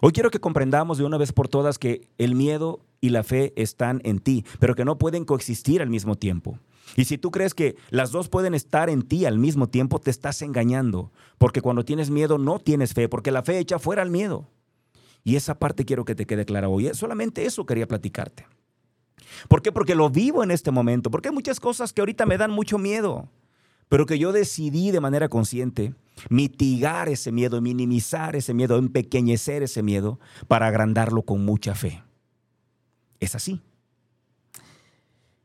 Hoy 0.00 0.12
quiero 0.12 0.30
que 0.30 0.40
comprendamos 0.40 0.98
de 0.98 1.04
una 1.04 1.16
vez 1.16 1.32
por 1.32 1.48
todas 1.48 1.78
que 1.78 2.08
el 2.18 2.34
miedo 2.34 2.80
y 3.04 3.10
la 3.10 3.22
fe 3.22 3.52
están 3.56 4.00
en 4.02 4.18
ti, 4.18 4.46
pero 4.58 4.74
que 4.74 4.86
no 4.86 4.96
pueden 4.96 5.26
coexistir 5.26 5.82
al 5.82 5.90
mismo 5.90 6.16
tiempo. 6.16 6.58
Y 6.96 7.04
si 7.04 7.18
tú 7.18 7.30
crees 7.30 7.52
que 7.52 7.76
las 7.90 8.12
dos 8.12 8.30
pueden 8.30 8.54
estar 8.54 8.88
en 8.88 9.02
ti 9.02 9.26
al 9.26 9.38
mismo 9.38 9.68
tiempo, 9.68 10.00
te 10.00 10.10
estás 10.10 10.40
engañando, 10.40 11.12
porque 11.36 11.60
cuando 11.60 11.84
tienes 11.84 12.08
miedo 12.08 12.38
no 12.38 12.58
tienes 12.60 12.94
fe, 12.94 13.10
porque 13.10 13.30
la 13.30 13.42
fe 13.42 13.58
echa 13.58 13.78
fuera 13.78 14.00
el 14.02 14.10
miedo. 14.10 14.48
Y 15.22 15.36
esa 15.36 15.58
parte 15.58 15.84
quiero 15.84 16.06
que 16.06 16.14
te 16.14 16.24
quede 16.24 16.46
clara 16.46 16.70
hoy. 16.70 16.94
Solamente 16.94 17.44
eso 17.44 17.66
quería 17.66 17.86
platicarte. 17.86 18.46
¿Por 19.48 19.60
qué? 19.60 19.70
Porque 19.70 19.94
lo 19.94 20.08
vivo 20.08 20.42
en 20.42 20.50
este 20.50 20.70
momento. 20.70 21.10
Porque 21.10 21.28
hay 21.28 21.34
muchas 21.34 21.60
cosas 21.60 21.92
que 21.92 22.00
ahorita 22.00 22.24
me 22.24 22.38
dan 22.38 22.52
mucho 22.52 22.78
miedo. 22.78 23.28
Pero 23.90 24.06
que 24.06 24.18
yo 24.18 24.32
decidí 24.32 24.92
de 24.92 25.00
manera 25.00 25.28
consciente 25.28 25.94
mitigar 26.30 27.10
ese 27.10 27.32
miedo, 27.32 27.60
minimizar 27.60 28.36
ese 28.36 28.54
miedo, 28.54 28.78
empequeñecer 28.78 29.62
ese 29.62 29.82
miedo 29.82 30.20
para 30.46 30.66
agrandarlo 30.66 31.22
con 31.22 31.44
mucha 31.44 31.74
fe. 31.74 32.03
Es 33.20 33.34
así. 33.34 33.60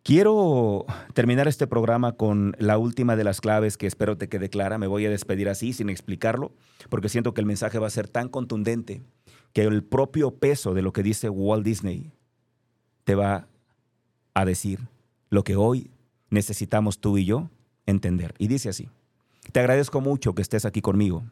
Quiero 0.04 0.86
terminar 1.14 1.48
este 1.48 1.68
programa 1.68 2.14
con 2.14 2.56
la 2.58 2.78
última 2.78 3.16
de 3.16 3.24
las 3.24 3.42
claves 3.42 3.78
que 3.78 3.86
espero 3.86 4.18
te 4.18 4.28
quede 4.28 4.50
clara. 4.50 4.78
Me 4.78 4.88
voy 4.88 5.06
a 5.06 5.10
despedir 5.10 5.50
así, 5.50 5.72
sin 5.74 5.90
explicarlo, 5.90 6.52
porque 6.90 7.10
siento 7.10 7.34
que 7.34 7.42
el 7.42 7.48
mensaje 7.48 7.78
va 7.80 7.88
a 7.88 7.92
ser 7.92 8.08
tan 8.08 8.30
contundente 8.30 9.02
que 9.54 9.64
el 9.64 9.84
propio 9.84 10.32
peso 10.32 10.74
de 10.74 10.82
lo 10.82 10.94
que 10.94 11.04
dice 11.04 11.30
Walt 11.30 11.64
Disney 11.64 12.12
te 13.04 13.16
va 13.16 13.48
a 14.34 14.46
decir 14.46 14.80
lo 15.30 15.44
que 15.44 15.56
hoy 15.56 15.92
necesitamos 16.30 17.00
tú 17.00 17.18
y 17.18 17.26
yo 17.26 17.50
entender. 17.86 18.34
Y 18.38 18.48
dice 18.48 18.70
así, 18.70 18.90
te 19.52 19.60
agradezco 19.60 20.02
mucho 20.02 20.34
que 20.34 20.42
estés 20.42 20.66
aquí 20.66 20.82
conmigo. 20.82 21.24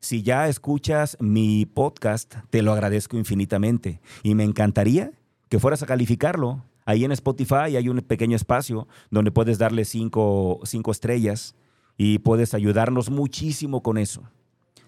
Si 0.00 0.22
ya 0.22 0.48
escuchas 0.48 1.16
mi 1.20 1.66
podcast, 1.66 2.34
te 2.50 2.62
lo 2.62 2.72
agradezco 2.72 3.16
infinitamente 3.16 4.00
y 4.22 4.34
me 4.34 4.44
encantaría 4.44 5.12
que 5.54 5.60
fueras 5.60 5.84
a 5.84 5.86
calificarlo. 5.86 6.64
Ahí 6.84 7.04
en 7.04 7.12
Spotify 7.12 7.76
hay 7.76 7.88
un 7.88 8.00
pequeño 8.00 8.34
espacio 8.34 8.88
donde 9.12 9.30
puedes 9.30 9.56
darle 9.56 9.84
cinco, 9.84 10.58
cinco 10.64 10.90
estrellas 10.90 11.54
y 11.96 12.18
puedes 12.18 12.54
ayudarnos 12.54 13.08
muchísimo 13.08 13.80
con 13.80 13.96
eso. 13.96 14.24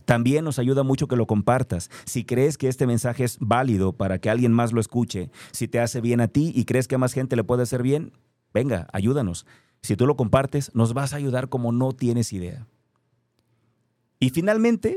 También 0.07 0.45
nos 0.45 0.59
ayuda 0.59 0.83
mucho 0.83 1.07
que 1.07 1.15
lo 1.15 1.29
compartas. 1.29 1.89
Si 2.05 2.25
crees 2.25 2.59
que 2.59 2.67
este 2.67 2.85
mensaje 2.85 3.23
es 3.23 3.39
válido 3.39 3.93
para 3.93 4.19
que 4.19 4.29
alguien 4.29 4.51
más 4.51 4.73
lo 4.73 4.81
escuche, 4.81 5.31
si 5.53 5.69
te 5.69 5.79
hace 5.79 6.01
bien 6.01 6.21
a 6.21 6.27
ti 6.27 6.51
y 6.53 6.65
crees 6.65 6.89
que 6.89 6.97
a 6.97 6.99
más 6.99 7.13
gente 7.13 7.37
le 7.37 7.45
puede 7.45 7.63
hacer 7.63 7.85
bien, 7.85 8.11
venga, 8.53 8.89
ayúdanos. 8.93 9.47
Si 9.83 9.95
tú 9.95 10.05
lo 10.05 10.17
compartes, 10.17 10.75
nos 10.75 10.95
vas 10.95 11.13
a 11.13 11.19
ayudar 11.19 11.49
como 11.49 11.71
no 11.71 11.93
tienes 11.93 12.33
idea. 12.33 12.67
Y 14.19 14.31
finalmente, 14.31 14.97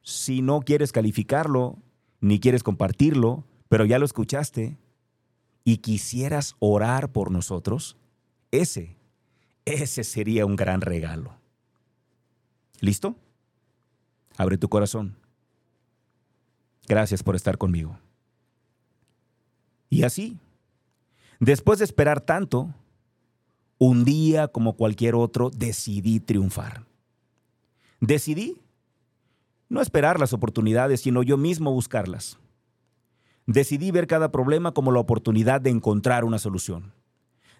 si 0.00 0.40
no 0.40 0.62
quieres 0.62 0.90
calificarlo, 0.90 1.76
ni 2.22 2.40
quieres 2.40 2.62
compartirlo, 2.62 3.44
pero 3.70 3.84
ya 3.84 4.00
lo 4.00 4.04
escuchaste 4.04 4.76
y 5.62 5.76
quisieras 5.76 6.56
orar 6.58 7.12
por 7.12 7.30
nosotros, 7.30 7.96
ese, 8.50 8.96
ese 9.64 10.02
sería 10.02 10.44
un 10.44 10.56
gran 10.56 10.80
regalo. 10.80 11.36
¿Listo? 12.80 13.14
Abre 14.36 14.58
tu 14.58 14.68
corazón. 14.68 15.14
Gracias 16.88 17.22
por 17.22 17.36
estar 17.36 17.58
conmigo. 17.58 17.96
Y 19.88 20.02
así, 20.02 20.36
después 21.38 21.78
de 21.78 21.84
esperar 21.84 22.20
tanto, 22.20 22.74
un 23.78 24.04
día 24.04 24.48
como 24.48 24.72
cualquier 24.72 25.14
otro 25.14 25.48
decidí 25.48 26.18
triunfar. 26.18 26.86
Decidí 28.00 28.58
no 29.68 29.80
esperar 29.80 30.18
las 30.18 30.32
oportunidades, 30.32 31.02
sino 31.02 31.22
yo 31.22 31.36
mismo 31.36 31.70
buscarlas. 31.70 32.36
Decidí 33.52 33.90
ver 33.90 34.06
cada 34.06 34.30
problema 34.30 34.70
como 34.70 34.92
la 34.92 35.00
oportunidad 35.00 35.60
de 35.60 35.70
encontrar 35.70 36.24
una 36.24 36.38
solución. 36.38 36.92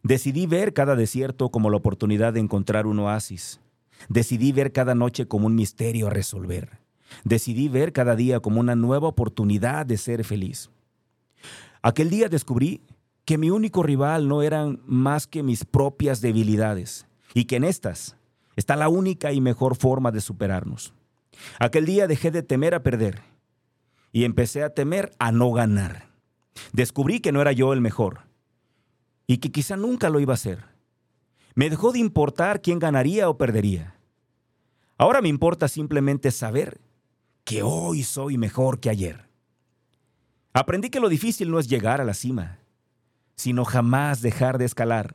Decidí 0.05 0.47
ver 0.47 0.73
cada 0.73 0.95
desierto 0.95 1.49
como 1.49 1.69
la 1.69 1.79
oportunidad 1.79 2.33
de 2.33 2.39
encontrar 2.39 2.87
un 2.87 3.01
oasis. 3.01 3.59
Decidí 4.09 4.53
ver 4.53 4.71
cada 4.71 4.95
noche 4.95 5.27
como 5.27 5.49
un 5.49 5.57
misterio 5.57 6.07
a 6.07 6.11
resolver. 6.11 6.79
Decidí 7.25 7.69
ver 7.69 7.93
cada 7.93 8.15
día 8.15 8.39
como 8.39 8.61
una 8.61 8.77
nueva 8.77 9.09
oportunidad 9.09 9.85
de 9.85 9.97
ser 9.97 10.23
feliz. 10.23 10.71
Aquel 11.83 12.09
día 12.09 12.29
descubrí 12.29 12.83
que 13.25 13.37
mi 13.37 13.51
único 13.51 13.83
rival 13.83 14.29
no 14.29 14.43
eran 14.43 14.81
más 14.87 15.27
que 15.27 15.43
mis 15.43 15.65
propias 15.65 16.21
debilidades 16.21 17.09
y 17.35 17.47
que 17.47 17.57
en 17.57 17.65
estas 17.65 18.17
está 18.55 18.77
la 18.77 18.89
única 18.89 19.33
y 19.33 19.41
mejor 19.41 19.75
forma 19.75 20.13
de 20.13 20.21
superarnos. 20.21 20.95
Aquel 21.59 21.85
día 21.85 22.07
dejé 22.07 22.31
de 22.31 22.45
temer 22.45 22.77
a 22.77 22.85
perder 22.85 23.30
y 24.13 24.25
empecé 24.25 24.63
a 24.63 24.75
temer 24.75 25.13
a 25.19 25.33
no 25.33 25.53
ganar. 25.53 26.09
Descubrí 26.73 27.21
que 27.21 27.33
no 27.33 27.41
era 27.41 27.53
yo 27.53 27.73
el 27.73 27.81
mejor 27.81 28.23
y 29.27 29.39
que 29.39 29.53
quizá 29.53 29.77
nunca 29.77 30.11
lo 30.11 30.21
iba 30.21 30.35
a 30.35 30.39
ser. 30.39 30.65
Me 31.55 31.71
dejó 31.71 31.93
de 31.93 31.99
importar 31.99 32.63
quién 32.63 32.79
ganaría 32.79 33.29
o 33.29 33.39
perdería. 33.39 33.97
Ahora 34.99 35.23
me 35.23 35.29
importa 35.29 35.69
simplemente 35.69 36.31
saber 36.31 36.81
que 37.45 37.63
hoy 37.63 38.03
soy 38.03 38.39
mejor 38.39 38.81
que 38.81 38.91
ayer. 38.91 39.29
Aprendí 40.53 40.91
que 40.91 41.01
lo 41.01 41.09
difícil 41.09 41.51
no 41.51 41.59
es 41.59 41.69
llegar 41.69 42.01
a 42.01 42.05
la 42.05 42.15
cima, 42.15 42.59
sino 43.37 43.65
jamás 43.65 44.21
dejar 44.21 44.59
de 44.59 44.65
escalar. 44.65 45.15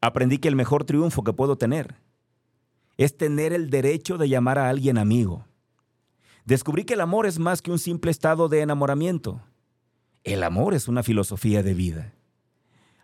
Aprendí 0.00 0.38
que 0.38 0.48
el 0.48 0.56
mejor 0.56 0.84
triunfo 0.84 1.24
que 1.24 1.32
puedo 1.32 1.56
tener 1.56 1.96
es 2.96 3.16
tener 3.16 3.52
el 3.52 3.70
derecho 3.70 4.18
de 4.18 4.28
llamar 4.28 4.58
a 4.58 4.68
alguien 4.68 4.98
amigo. 4.98 5.46
Descubrí 6.50 6.82
que 6.82 6.94
el 6.94 7.00
amor 7.00 7.26
es 7.26 7.38
más 7.38 7.62
que 7.62 7.70
un 7.70 7.78
simple 7.78 8.10
estado 8.10 8.48
de 8.48 8.60
enamoramiento. 8.60 9.40
El 10.24 10.42
amor 10.42 10.74
es 10.74 10.88
una 10.88 11.04
filosofía 11.04 11.62
de 11.62 11.74
vida. 11.74 12.12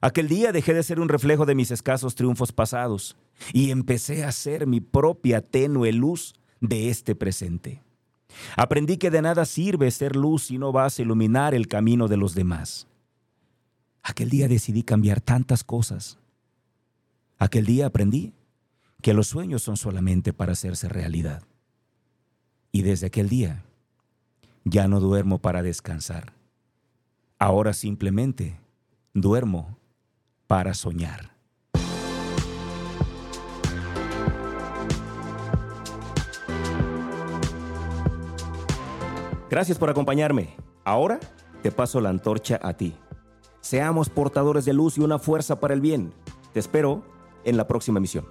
Aquel 0.00 0.26
día 0.26 0.50
dejé 0.50 0.74
de 0.74 0.82
ser 0.82 0.98
un 0.98 1.08
reflejo 1.08 1.46
de 1.46 1.54
mis 1.54 1.70
escasos 1.70 2.16
triunfos 2.16 2.50
pasados 2.50 3.16
y 3.52 3.70
empecé 3.70 4.24
a 4.24 4.32
ser 4.32 4.66
mi 4.66 4.80
propia 4.80 5.42
tenue 5.42 5.92
luz 5.92 6.34
de 6.60 6.90
este 6.90 7.14
presente. 7.14 7.84
Aprendí 8.56 8.96
que 8.96 9.12
de 9.12 9.22
nada 9.22 9.44
sirve 9.44 9.92
ser 9.92 10.16
luz 10.16 10.46
si 10.46 10.58
no 10.58 10.72
vas 10.72 10.98
a 10.98 11.02
iluminar 11.02 11.54
el 11.54 11.68
camino 11.68 12.08
de 12.08 12.16
los 12.16 12.34
demás. 12.34 12.88
Aquel 14.02 14.28
día 14.28 14.48
decidí 14.48 14.82
cambiar 14.82 15.20
tantas 15.20 15.62
cosas. 15.62 16.18
Aquel 17.38 17.64
día 17.64 17.86
aprendí 17.86 18.32
que 19.02 19.14
los 19.14 19.28
sueños 19.28 19.62
son 19.62 19.76
solamente 19.76 20.32
para 20.32 20.50
hacerse 20.50 20.88
realidad. 20.88 21.44
Y 22.76 22.82
desde 22.82 23.06
aquel 23.06 23.30
día 23.30 23.64
ya 24.64 24.86
no 24.86 25.00
duermo 25.00 25.38
para 25.38 25.62
descansar. 25.62 26.34
Ahora 27.38 27.72
simplemente 27.72 28.60
duermo 29.14 29.78
para 30.46 30.74
soñar. 30.74 31.30
Gracias 39.48 39.78
por 39.78 39.88
acompañarme. 39.88 40.54
Ahora 40.84 41.18
te 41.62 41.72
paso 41.72 42.02
la 42.02 42.10
antorcha 42.10 42.60
a 42.62 42.74
ti. 42.74 42.94
Seamos 43.62 44.10
portadores 44.10 44.66
de 44.66 44.74
luz 44.74 44.98
y 44.98 45.00
una 45.00 45.18
fuerza 45.18 45.60
para 45.60 45.72
el 45.72 45.80
bien. 45.80 46.12
Te 46.52 46.60
espero 46.60 47.02
en 47.42 47.56
la 47.56 47.66
próxima 47.66 48.00
misión. 48.00 48.26